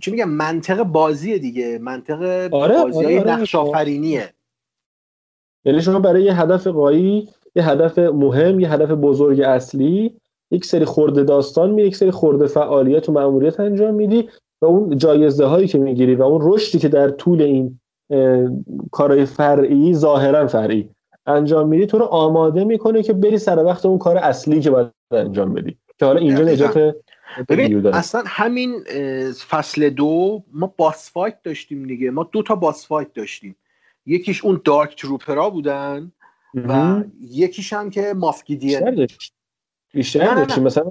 [0.00, 1.78] چی میگم منطق بازیه دیگه.
[1.82, 2.22] منطق
[2.52, 3.40] آره، بازی های آره، آره.
[3.40, 4.28] نقش آفرینیه
[5.64, 10.14] یعنی شما برای یه هدف قایی یه هدف مهم یه هدف بزرگ اصلی
[10.50, 14.28] یک سری خورده داستان می یک سری خورده فعالیت و مأموریت انجام میدی
[14.62, 17.80] و اون جایزه هایی که می‌گیری و اون رشدی که در طول این
[18.92, 20.90] کارهای فرعی ظاهرا فرعی
[21.26, 24.90] انجام میدی تو رو آماده می‌کنه که بری سر وقت اون کار اصلی که باید
[25.10, 25.76] انجام بدی.
[25.98, 26.94] که حالا اینجا نجات
[27.48, 28.80] ببین اصلا همین
[29.48, 32.10] فصل دو ما باس فایت داشتیم دیگه.
[32.10, 33.56] ما دو تا باس فایت داشتیم.
[34.06, 36.12] یکیش اون دارک تروپرا بودن
[36.54, 39.06] و یکیش هم که ماف گیدیونه
[39.92, 40.90] بیشتر نه نه, مثلا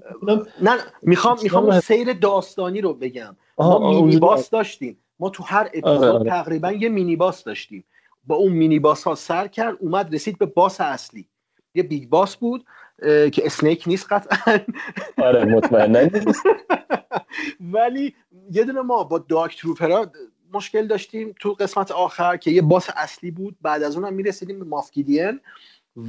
[0.62, 3.36] نه, می‌خوام می‌خوام سیر داستانی رو بگم.
[3.58, 4.97] ما mini boss داشتیم.
[5.19, 6.30] ما تو هر اپیزود آره، آره.
[6.30, 7.84] تقریبا یه mini boss داشتیم.
[8.28, 11.28] با اون mini boss ها سر کرد اومد رسید به boss اصلی.
[11.76, 12.65] یه big boss بود
[13.32, 14.60] که اسنیک نیست قطعا.
[15.17, 16.10] آره مطمئنا
[17.73, 18.15] ولی
[18.52, 20.12] یه دونه ما با dark trooper ا
[20.53, 23.55] مشکل داشتیم تو قسمت آخر که یه boss اصلی بود.
[23.61, 25.39] بعد از اونم می‌رسیدیم به ماف گیدیون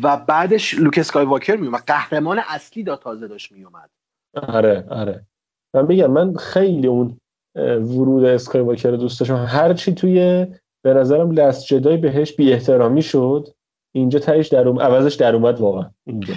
[0.02, 3.90] و بعدش لوک اسکای واکر میومد قهرمان اصلی دا تازه داشت میومد
[4.35, 5.26] آره آره.
[5.74, 7.16] من میگم من خیلی اون
[7.57, 9.44] ورود اسکای واکر دوست داشتم.
[9.48, 10.46] هرچی توی
[10.85, 13.48] به نظرم Last Jedi بهش بی احترامی شد.
[13.96, 14.80] اینجا تهش در اوم...
[14.80, 15.90] عوضش در اومد واقعا.
[16.07, 16.35] اینجا.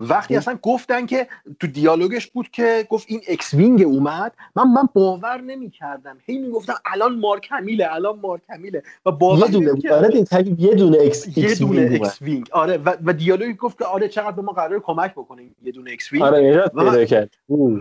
[0.00, 1.26] وقتی اصلا گفتن که
[1.60, 6.18] تو دیالوگش بود که گفت این X-Wing اومد من من باور نمی‌کردم.
[6.26, 10.74] هی می‌گفتم الان مارک همیله الان مارک همیله و باور یه دونه آره این یه
[10.74, 14.42] دونه X یه دونه X Wing آره و, و دیالوگی گفت که آره چقدر به
[14.42, 17.34] ما قرار کمک بکنه یه دونه X-Wing آره من, کرد.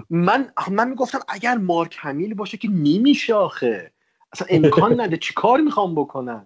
[0.09, 3.91] من من می‌گفتم اگر مارک همیل باشه که نمیشه آخه.
[4.33, 5.17] اصلا امکان نداره.
[5.17, 6.45] چیکار می‌خوام بکنن؟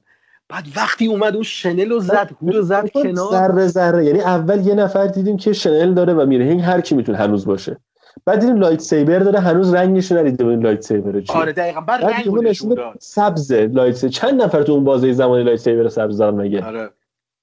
[0.49, 3.31] بعد وقتی اومد اون شنل رو زد hood رو زد کنار.
[3.31, 4.05] ذره ذره.
[4.05, 6.45] یعنی اول یه نفر دیدیم که شنل داره و میره.
[6.45, 7.77] این هر کی می‌تونه هنوز باشه.
[8.25, 11.81] بعد دیدیم lightsaber داره هنوز رنگش ندیده این lightsaber چیه آره دقیقاً.
[11.81, 14.11] بعد, بعد رنگ نشون داد سبز lightsaber.
[14.11, 16.89] چند نفر تو اون بازه زمانی lightsaber سبز دارن مگه؟ آره.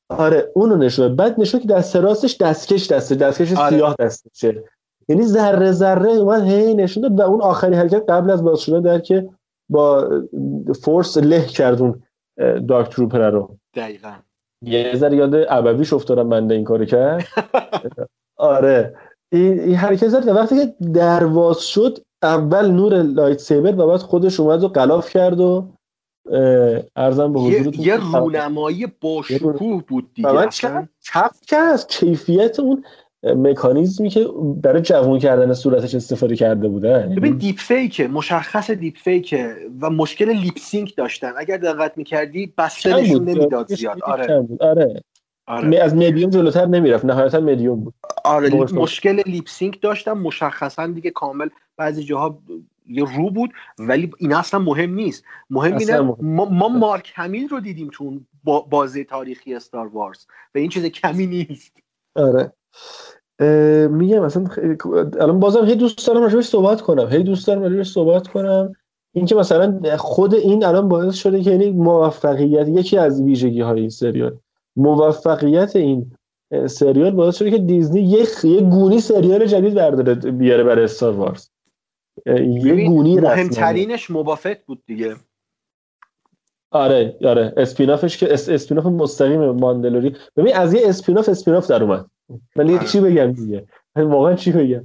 [0.09, 3.15] آره اونو نشون بعد نشون که دست راستش دستکش دسته.
[3.15, 3.77] دستکش آره.
[3.77, 4.65] سیاه دستشه.
[5.09, 8.83] یعنی ذره ذره اومد هی نشون داد و اون آخری حرکت قبل از باز شدن
[8.83, 9.29] در که
[9.69, 10.11] با
[10.83, 12.03] فورس له کردون
[12.69, 13.57] دارک تروپر رو.
[13.75, 14.13] دقیقا.
[14.63, 17.25] یه ذره یاد ابویش افتادم بنده این کارو کرد.
[18.37, 18.97] آره.
[19.33, 20.29] این حرکت زد.
[20.29, 25.41] وقتی که درواز شد اول نور لایت سیبر و بعد خودش اومد و قلاف کرد
[25.41, 25.69] و
[26.97, 30.49] عرضم به حضورتون یه, یه رونمایی با شکوه بود دیگه.
[31.05, 31.73] کف کرد.
[31.73, 32.85] از کیفیت اون
[33.35, 34.29] مکانیزمی که
[34.63, 37.15] برای جوون کردن صورتش استفاده کرده بودن.
[37.15, 41.33] ببین دیپ فیکه مشخص دیپ فیکه و مشکل lip sync داشتن.
[41.37, 44.03] اگر دقت می‌کردی بسته نشون نمی‌داد زیاد.
[44.03, 44.47] آره.
[44.61, 45.03] آره.
[45.47, 45.79] آره.
[45.79, 47.05] از مدیوم جلوتر نمی‌رفت.
[47.05, 47.95] نهایتا مدیوم بود.
[48.25, 52.39] آره مشکل lip sync داشتن مشخصا دیگه کامل بعضی جاها
[52.89, 55.25] یه رو بود ولی این اصلا مهم نیست.
[55.51, 58.27] مهم اینه ما, ما مارک همیل رو دیدیم چون
[58.71, 61.73] بازی تاریخی استار وارز و این چیز کمی نیست.
[62.15, 62.53] آره.
[63.91, 64.45] میگم مثلا
[65.21, 67.09] الان بازم هی دوست دارم راجبش صحبت کنم.
[67.09, 68.73] هی دوست دارم راجبش صحبت کنم.
[69.15, 73.91] اینکه مثلا خود این الان باعث شده که یعنی موفقیت یکی از ویژگی های این
[73.91, 74.39] سریال
[74.77, 76.13] موفقیت این
[76.67, 81.49] سریال باعث شده که دیزنی یه یه گونی سریال جدید برداره بیاره برای استار وارز.
[82.27, 85.17] یه گونی مهمترینش بوبا فت بود دیگه.
[86.71, 87.55] آره آره.
[87.57, 90.17] spin-off ش که اس spin-off مستقیم ماندلورین.
[90.37, 92.07] ببین از یه spin-off، spin-off در اومد.
[92.57, 92.87] ولی آره.
[92.87, 94.85] چی بگم دیگه؟ واقعا چی بگم؟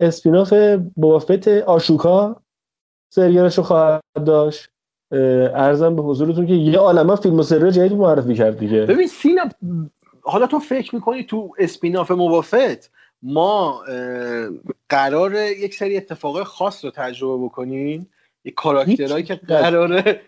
[0.00, 0.52] spin-off
[0.96, 2.42] بوبا فت آشوکا
[3.10, 4.68] سریالشو خواهد داشت.
[5.54, 8.86] عرضم به حضورتون که یه عالمه فیلم و سریال جدید معرفی کرد دیگه.
[8.86, 9.42] ببین سینا
[10.22, 12.90] حالا تو فکر می‌کنی تو spin-off بوبا فت
[13.22, 13.80] ما
[14.88, 18.10] قرار یک سری اتفاق خاص رو تجربه بکنیم؟
[18.44, 20.20] یه کاراکترهایی که قراره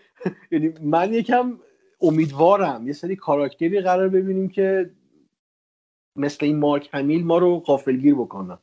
[0.51, 1.53] یعنی من یکم
[2.01, 4.89] امیدوارم یه سری کاراکتری قرار ببینیم که
[6.17, 8.57] مثل این مارک همیل ما رو غافلگیر بکنن.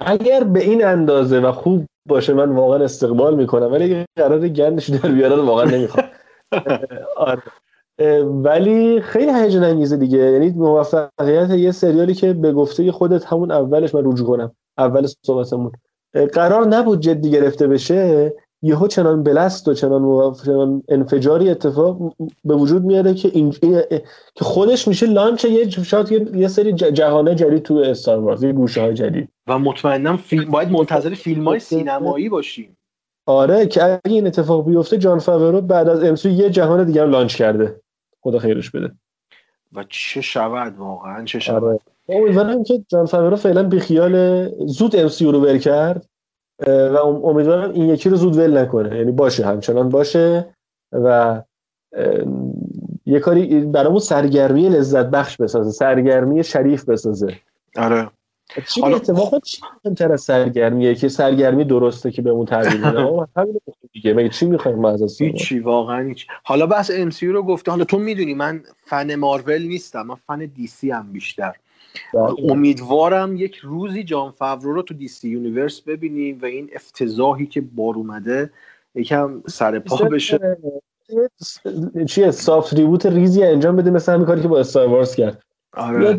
[0.00, 5.08] اگر به این اندازه و خوب باشه من واقعا استقبال می‌کنم ولی قرار گندش در
[5.08, 6.06] بیارن واقعا نمی‌خوام.
[7.16, 7.42] آره.
[8.24, 10.18] ولی خیلی هیجان انگیزه دیگه.
[10.18, 15.72] یعنی موفقیت یه سریالی که به گفته خودت همون اولش من رجوع کنم اول صحبتمون.
[16.32, 18.32] قرار نبود جدی گرفته بشه.
[18.62, 23.50] یهو چنان بلست و چنان, چنان انفجاری اتفاق به وجود میاره که این...
[24.34, 28.52] که خودش میشه لانچ یه شاید یه, یه سری جهانه جدید تو استار وارز یه
[28.52, 29.28] گوشه های جدید.
[29.46, 32.76] و مطمئنم فیلم باید منتظر فیلم های سینمایی باشیم.
[33.26, 37.36] آره که اگه این اتفاق بیفته جان فاورو بعد از امسو یه جهان دیگر لانچ
[37.36, 37.80] کرده.
[38.20, 38.92] خدا خیرش بده.
[39.72, 41.64] و چه شود واقعا چه شود.
[41.64, 41.78] آره.
[42.08, 46.09] امیدوارم که جان فاورو فعلا بیخیال زود امسیو رو بر کرد.
[46.66, 48.96] و امیدوارم این یکی رو زود ول نکنه.
[48.96, 50.46] یعنی باشه همچنان باشه
[50.92, 51.42] و
[53.06, 57.34] یه کاری برامون سرگرمی لذت بخش بسازه سرگرمی شریف بسازه.
[57.76, 58.10] آره.
[58.68, 58.96] چی حالا...
[58.96, 59.62] اتفاقا چی
[59.96, 63.60] تر از سرگرمیه که سرگرمی درسته که بهمون تعبیر میده همین
[63.92, 64.14] دیگه.
[64.14, 66.26] مگه چی می‌خوایم ما از چی واقعا هیچ.
[66.44, 67.70] حالا بس ام رو گفته.
[67.70, 70.02] حالا تو می‌دونی من فن مارول نیستم.
[70.02, 71.56] من fan DC هم بیشتر.
[72.48, 77.94] امیدوارم یک روزی جان فاورو رو تو DC Universe ببینیم و این افتضاحی که بار
[77.94, 78.50] اومده
[78.94, 80.56] یکم سر پا بشه.
[82.08, 85.42] یه soft reboot ریزی انجام بده مثل همین کاری که با استار وارز کرد.
[85.72, 86.18] آره.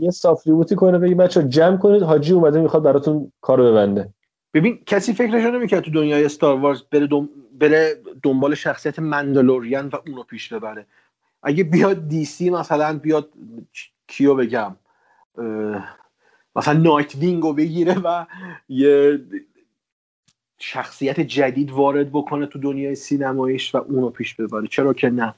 [0.00, 4.08] یه, soft reboot ی کنه بگی بچه جمع کنید حاجی اومده می‌خواد براتون کارو ببنده.
[4.54, 7.28] ببین کسی فکرش نمی‌کرد تو دنیای استار وارز بره, دم...
[7.58, 10.86] بره دنبال شخصیت مندلورین و اونو پیش ببره.
[11.42, 13.28] اگه بیاد DC مثلا بیاد
[14.10, 14.76] کیو بگم؟
[16.56, 18.26] مثلا نایت وینگ رو بگیره و
[18.68, 19.20] یه
[20.58, 24.66] شخصیت جدید وارد بکنه تو دنیای سینماییش و اونو پیش ببره.
[24.66, 25.34] چرا که نه؟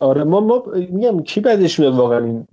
[0.00, 2.46] آره ما ما میگم کی بدش میاد واقعا این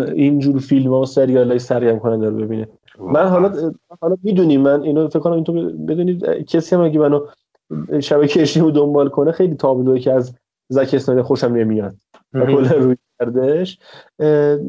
[0.00, 4.82] اینجور فیلم ها و سریال های سرگرم کننده رو ببینه؟ من حالا حالا می‌دونی من
[4.82, 5.52] اینو فکر کنم این تو
[5.88, 7.26] بدونید کسی هم اگه منو
[8.00, 10.34] شبکه اجتماعی دنبال کنه خیلی تابلوه که از
[10.68, 11.96] زک اسنایدر خوشم نمیاد.
[12.32, 13.78] کل روی کردش.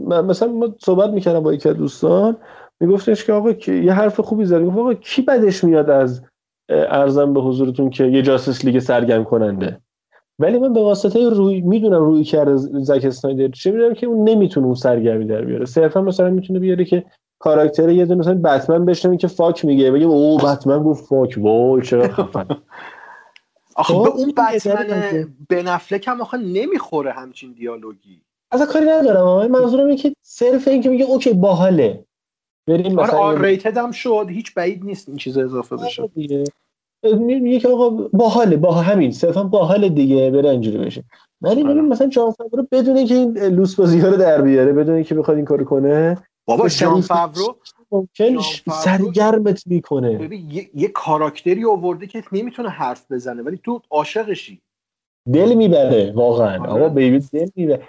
[0.08, 2.38] مثلا ما صحبت می‌کردم با یکی دوستان
[2.80, 4.62] میگفتش که آقا یه حرف خوبی زد.
[4.62, 6.22] گفت آقا کی بدش میاد از
[6.70, 9.80] ارزم به حضورتون که یه جاسوس لیگ سرگرم کننده؟
[10.40, 14.66] ولی من به واسطه روی می‌دونم روی کرده زک اسنایدر چه می‌دونم که اون نمی‌تونه
[14.66, 15.66] اون سرگرمی در بیاره.
[15.66, 17.06] صرفا مثلا می‌تونه بیاره که
[17.40, 19.92] کاراکتر یه دونه مثلا بتمن بشنوی که fuck میگه.
[19.92, 21.38] بگه او بتمن گفت fuck.
[21.38, 22.46] وای چرا خفن
[23.76, 28.22] آخه به خب، اون بتمن بن افلک هم آخه نمی‌خوره همچین دیالوگی.
[28.52, 29.52] از کاری ندارم.
[29.52, 32.04] منظورم اینه که صرف این که میگه OK باحاله.
[32.68, 34.26] بریم آره R rated هم شد.
[34.30, 36.10] هیچ بعید نیست این چیز اضافه آره بشه.
[37.20, 38.58] میگه که آقا باحاله.
[38.58, 39.12] با همین.
[39.12, 40.32] صرفا باحال دیگه.
[40.32, 41.04] بره اینجوری بشه.
[41.42, 41.88] ولی ببین آره.
[41.88, 45.46] مثلا جان فاورو بدونه که این لوس بازی رو در بیاره بدونه که بخواد این
[45.46, 46.18] کارو کنه.
[46.46, 47.58] بابا جان فاورو
[47.92, 48.38] ممکن
[48.72, 50.18] سرگرمت می‌کنه.
[50.18, 54.62] ببین یه،, یه کاراکتری آورده که نمی‌تونه حرف بزنه ولی تو عاشقشی.
[55.34, 56.60] دل می‌بره واقعا.
[56.60, 56.72] آره.
[56.72, 57.88] آقا بیبی دل می‌بره.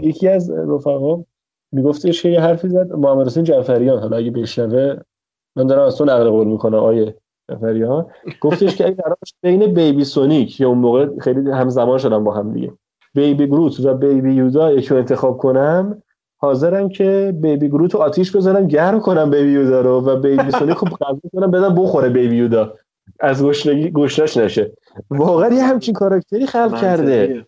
[0.00, 1.24] یکی از رفقا
[1.72, 4.96] میگفتش که یه حرفی زد محمد حسین جعفریان حالا اگه بشنوه
[5.56, 7.14] من دارم از تو نقل قول می‌کنم آیه
[7.50, 8.06] جعفریان.
[8.40, 8.96] گفتش که اگه
[9.42, 12.72] بین بیبی سونیک یا اون موقع خیلی همزمان شدن با هم دیگه
[13.14, 16.02] بیبی گروت و بیبی یودا یکی انتخاب کنم
[16.40, 20.76] حاضرم که بیبی گروت رو آتیش بزنم گرم کنم بیبی یودا رو و بیبی سونیک
[20.76, 22.74] رو غذا کنم بدم بخوره بیبی یودا.
[23.20, 24.72] از گشنگی گشنش نشه.
[25.10, 27.46] واقعا یه همچین کاراکتری خلق کرده.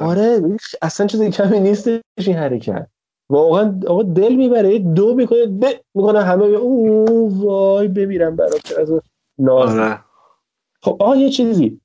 [0.00, 0.40] آره.
[0.82, 2.86] اصلا چیز کمی نیستش این حرکت.
[3.30, 8.92] واقعا آقا دل می‌بره دو می‌کنه ب می‌کنه همه او وای بمیرم برات از
[9.38, 9.78] ناز.
[9.78, 9.98] آره.
[10.82, 11.80] خب آقا یه چیزی.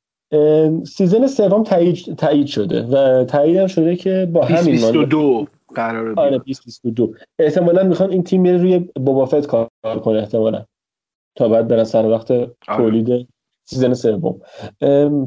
[0.87, 6.37] season سوم تایید تایید شده و تایید هم شده که با همین 22 قراره آره
[6.37, 9.69] 2022 احتمالاً می‌خوان این تیم بره روی بوبافت کار
[10.03, 10.65] کنه احتمالاً.
[11.35, 12.51] تا بعد برن سر وقت آره.
[12.67, 13.27] تولید
[13.63, 14.41] season سوم.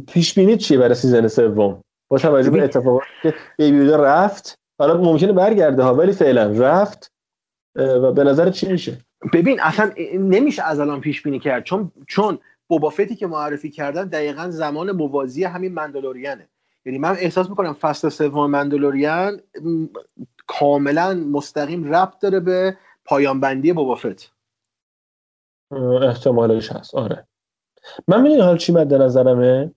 [0.06, 1.80] پیش بینی چیه برای season سوم؟
[2.12, 7.12] با توجه به اتفاقاتی که baby رفت حالا ممکنه برگرده ها ولی فعلا رفت
[7.77, 8.98] و به نظر چی میشه؟
[9.33, 11.64] ببین اصلا نمیشه از الان پیش بینی کرد.
[11.64, 16.48] چون چون بوبافتی که معرفی کردن دقیقا زمان موازی همین مندلورینه
[16.85, 19.40] یعنی من احساس می‌کنم فصل سوم مندلورین
[20.46, 24.33] کاملا مستقیم ربط داره به پایان بندی بوبافت
[26.03, 26.94] احتمالش هست.
[26.94, 27.27] آره.
[28.09, 29.75] من می‌دونی حال چی مد نظرمه؟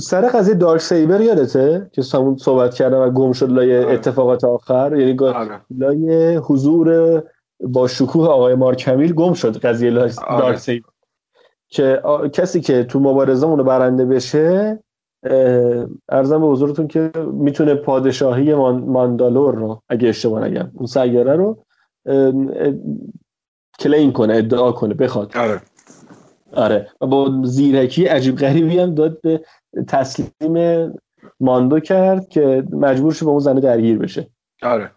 [0.00, 3.94] سر قضیه دارک سیبر یادته که سامون صحبت کردم و گم شد لای آره.
[3.94, 5.60] اتفاقات آخر یعنی آره.
[5.70, 7.22] لای حضور
[7.60, 10.40] با شکوه آقای مارکمیل گم شد قضیه لای آره.
[10.40, 10.88] دارک سیبر
[11.68, 14.78] که کسی که تو مبارزه اونو برنده بشه
[16.08, 21.58] ارزم به حضورتون که می‌تونه پادشاهی ماندالور رو اگه اشتباه نگم اون سیاره رو
[23.78, 25.60] کلیم کنه ادعا کنه بخواد آره.
[26.52, 26.88] آره.
[27.00, 29.40] و با زیرکی عجیب غریبی هم داد به
[29.88, 30.92] تسلیم
[31.40, 34.26] ماندو کرد که مجبور شه با اون زنه درگیر بشه.
[34.62, 34.90] آره.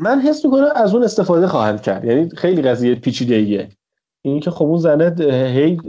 [0.00, 2.04] من حس می‌کنم از اون استفاده خواهند کرد.
[2.04, 3.68] یعنی خیلی قضیه پیچیده ایه
[4.22, 5.80] این که خب اون زنه هی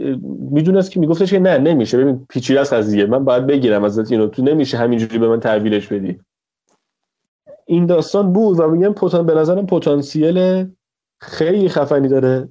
[0.51, 1.97] می‌دونست که میگفتش که نه نمیشه.
[1.97, 3.05] ببین پیچیده است قضیه.
[3.05, 4.27] من باید بگیرم ازت اینو.
[4.27, 6.19] تو نمیشه همینجوری به من تحویلش بدی.
[7.65, 10.65] این داستان بود و میگم پتان به نظرم پتانسیل
[11.21, 12.49] خیلی خفنی داره.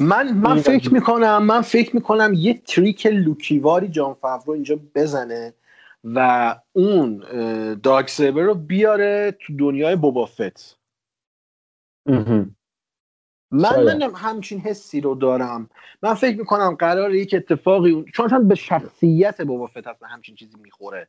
[0.00, 5.54] من من فکر می‌کنم من فکر می‌کنم یه تریک لوکیواری جان فاورو اینجا بزنه
[6.04, 7.24] و اون
[7.82, 10.78] دارک سیبر رو بیاره تو دنیای بوبافت
[13.50, 15.70] من من همچین حسی رو دارم.
[16.02, 21.08] من فکر می‌کنم قرار یک اتفاقی چون به شخصیت بوبافت هست همچین چیزی می‌خوره.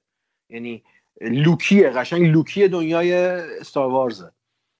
[0.50, 0.84] یعنی
[1.22, 3.14] لوکیه قشنگ لوکی دنیای
[3.60, 4.32] استاروارزه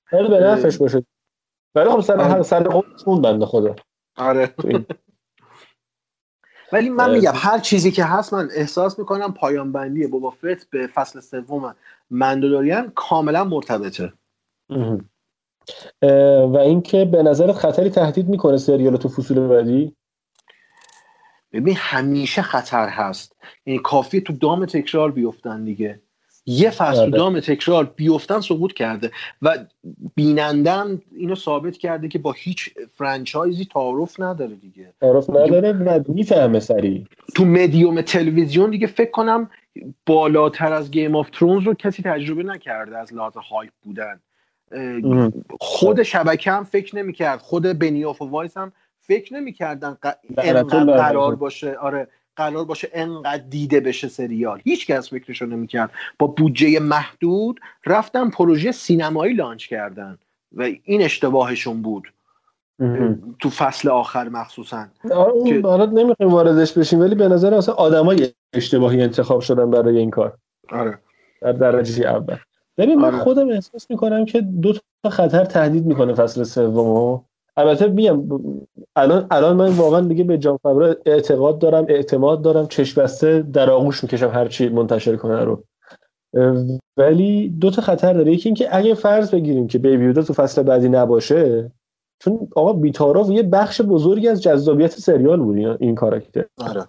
[0.04, 1.04] خیلی به نفش باشه.
[1.74, 2.68] ولی خب سر هر سر
[3.04, 3.76] خود بنده خدا.
[4.20, 4.54] آره.
[6.72, 10.86] ولی من میگم هر چیزی که هست من احساس می‌کنم پایان بندی بابا فت به
[10.86, 11.76] فصل سوم
[12.10, 14.12] مندلوریان کاملا مرتبطه.
[16.52, 19.96] و اینکه به نظر خطری تهدید می‌کنه سریال تو فصول بعدی؟
[21.52, 23.36] ببین همیشه خطر هست.
[23.66, 26.02] یعنی کافیه تو دام تکرار بیفتن دیگه.
[26.50, 27.10] یه فصل آره.
[27.10, 29.10] دام تکرار بیفتن سقوط کرده
[29.42, 29.58] و
[30.14, 34.92] بینندن اینو ثابت کرده که با هیچ فرانچایزی تعارف نداره دیگه.
[35.00, 39.50] تعارف نداره و می‌فهمه سری تو مدیوم تلویزیون دیگه فکر کنم
[40.06, 44.20] بالاتر از گیم آف ترونز رو کسی تجربه نکرده از لحاظ hype بودن.
[45.60, 47.38] خود شبکه هم فکر نمی‌کرد.
[47.38, 49.96] خود بنیاف و وایس هم فکر نمی‌کردن
[50.36, 51.74] قرار باشه.
[51.74, 52.08] آره.
[52.36, 54.60] قرار باشه انقدر دیده بشه سریال.
[54.64, 55.90] هیچ کس فکرشو نمی‌کرد.
[56.18, 60.18] با بودجه محدود رفتن پروژه سینمایی launch کردن
[60.52, 62.12] و این اشتباهشون بود.
[63.38, 64.86] تو فصل آخر مخصوصا.
[65.14, 70.10] آره حالا نمی‌خوایم واردش بشیم ولی به نظر اصلا آدمای اشتباهی انتخاب شدن برای این
[70.10, 70.38] کار.
[70.72, 70.98] آره.
[71.40, 72.36] در درجه اول.
[72.78, 73.24] ببین من آره.
[73.24, 74.72] خودم احساس می‌کنم که دو
[75.02, 77.20] تا خطر تهدید می‌کنه فصل سومو
[77.60, 78.22] البته میگم
[78.96, 83.70] الان الان من واقعا دیگه به جان فبرا اعتقاد دارم اعتماد دارم چشم بسته در
[83.70, 85.64] آغوش می‌کشم هر چی منتشر کنه رو.
[86.96, 88.32] ولی دو تا خطر داره.
[88.32, 91.72] یکی اینکه اگه فرض بگیریم که بیبی تو فصل بعدی نباشه
[92.22, 96.44] چون آقا بیتاروف یه بخش بزرگی از جذابیت سریال بود این کاراکتر.
[96.58, 96.86] آره.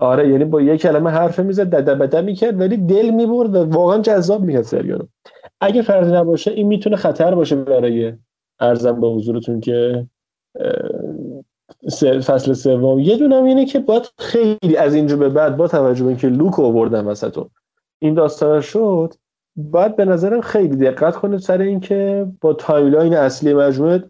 [0.00, 3.98] آره یعنی با یه کلمه حرف می‌زد دد بده می‌کرد ولی دل می‌برد و واقعا
[3.98, 5.06] جذاب می‌کرد سریال
[5.60, 8.12] اگه فرض نباشه این می‌تونه خطر باشه برای
[8.60, 10.06] ارزم به حضورتون که
[12.00, 12.98] فصل سوم.
[12.98, 16.58] یه دونم اینه که باید خیلی از اینجا به بعد با توجه به اینکه لوک
[16.58, 17.50] آوردن وسطو
[17.98, 19.14] این داستان شد
[19.56, 24.04] باید به نظرم خیلی دقت کنه سر اینکه با timeline اصلی مجموعه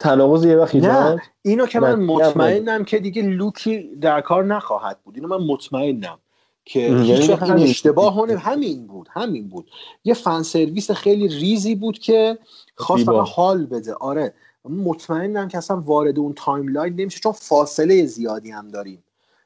[0.00, 5.14] تناقض یه وقت نه اینو که من مطمئنم که دیگه لوکی در کار نخواهد بود.
[5.16, 6.18] اینو من مطمئنم
[6.64, 9.70] که هیچ یعنی این اشتباه همین بود همین بود.
[10.04, 12.38] یه fan service خیلی ریزی بود که
[12.76, 13.94] خواست فقط حال بده.
[13.94, 14.34] آره.
[14.64, 19.04] مطمئنم که اصلا وارد اون timeline نمیشه چون فاصله زیادی هم داریم.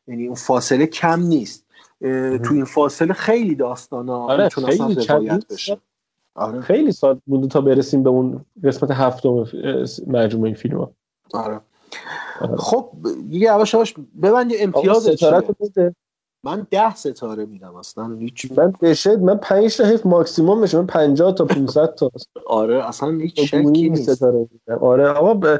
[0.08, 1.64] یعنی اون فاصله کم نیست.
[2.44, 5.78] تو این فاصله خیلی داستان ها آره خیلی روایت بشه.
[6.34, 6.60] آره.
[6.60, 9.46] خیلی سال بوده تا برسیم به اون قسمت هفتم
[10.06, 10.90] مجموعه این فیلم ها
[11.34, 11.60] آره.
[12.40, 12.56] آره.
[12.56, 12.90] خب
[13.30, 15.08] دیگه یواش یواش ببند امتیاز
[16.44, 18.16] من ده ستاره میدم اصلا.
[18.20, 22.10] هیچ من بشه من 5 تا حیف ماکسیموم بشه من 50 تا 500 تا.
[22.46, 24.14] آره اصلا هیچ شکی نیست.
[24.14, 24.78] ستاره میدم.
[24.84, 25.58] آره آقا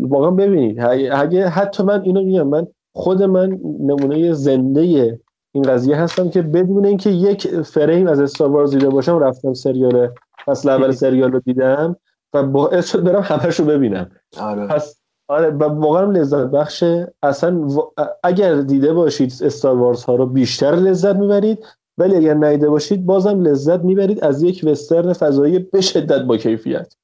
[0.00, 0.80] واقعا ببینید
[1.12, 5.20] اگه حتی من اینو میگم من خود من نمونه زنده
[5.54, 10.08] این قضیه هستم که بدون اینکه یک فریم از استار وارز دیده باشم رفتم سریال
[10.46, 11.96] فصل اول سریال رو دیدم
[12.34, 14.10] و باعث شد برم همش رو ببینم.
[14.40, 14.66] آره.
[14.66, 17.68] پس آره واقعا لذت بخشه اصلا
[18.22, 21.58] اگر دیده باشید استار وارز ها رو بیشتر لذت می‌برید
[21.98, 26.94] ولی اگر ندیده باشید بازم لذت می‌برید از یک وسترن فضایی به شدت با کیفیت.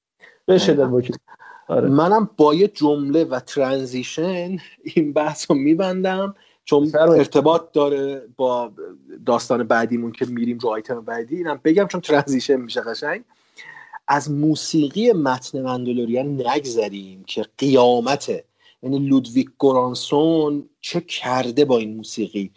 [0.47, 1.21] به شدت با کیفیت.
[1.69, 1.89] آره.
[1.89, 8.71] منم با یه جمله و transition این بحث رو میبندم چون ارتباط داره با
[9.27, 13.25] داستان بعدیمون که میریم رو آیتم بعدی اینم بگم چون transition میشه قشنگ.
[14.13, 18.45] از موسیقی متن مندلوریان نگذریم که قیامته
[18.83, 22.51] یعنی لودویگ گورانسون چه کرده با این موسیقی؟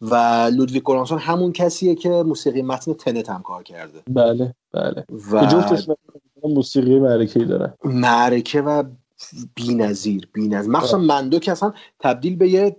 [0.00, 0.14] و
[0.54, 4.02] لودویگ گورانسون همون کسیه که موسیقی متن تنت هم کار کرده.
[4.08, 5.04] بله بله.
[5.32, 8.82] و موسیقی معرکه داره معرکه و
[9.54, 10.70] بی‌نظیر بی‌نظیر.
[10.70, 11.06] مخصوصا بله.
[11.06, 12.76] مندو که اصلا تبدیل به یه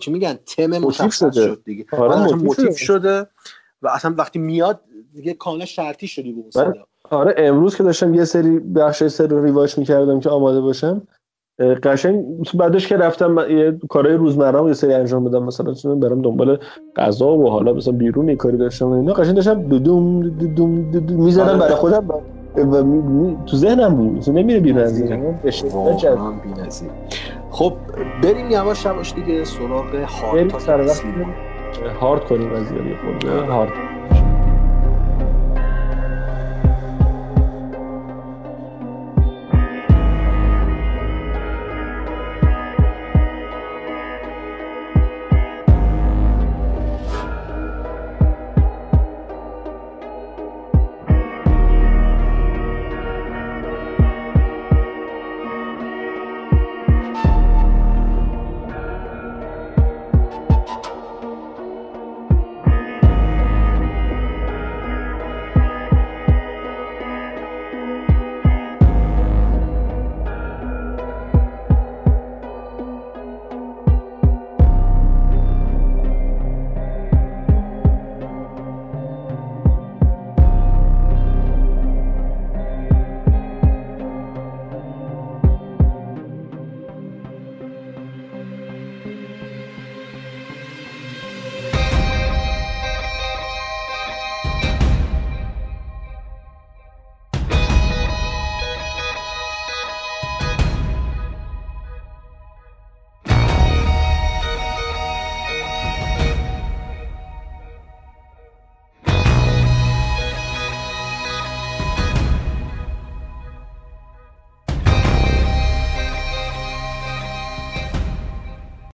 [0.00, 1.86] چی میگن؟ تم مشخص شد دیگه.
[1.92, 3.26] آره موتیف شده.
[3.82, 4.80] و اصلا وقتی میاد
[5.16, 6.74] دیگه کاملا شرطی شدی به
[7.10, 11.02] آره امروز که داشتم یه سری بخش سری رو ریواش می‌کردم که آماده باشم
[11.82, 16.58] قشنگ بعدش که رفتم یه کارهای روزمره یه سری انجام بدم مثلا چون برم دنبال
[16.96, 19.12] غذا و حالا مثلا بیرون یه کاری داشتم اینا.
[19.12, 20.70] قشنگ داشتم دودوم دودوم
[21.08, 21.58] می‌زدم آره.
[21.58, 24.18] برای خودم و تو ذهنم بود.
[24.18, 25.02] مثلا نمیره بیرون از
[27.50, 27.72] خب
[28.22, 30.68] بریم یواش یواش دیگه سراغ هارت
[32.00, 33.95] هارد کنیم از یه خود هارد.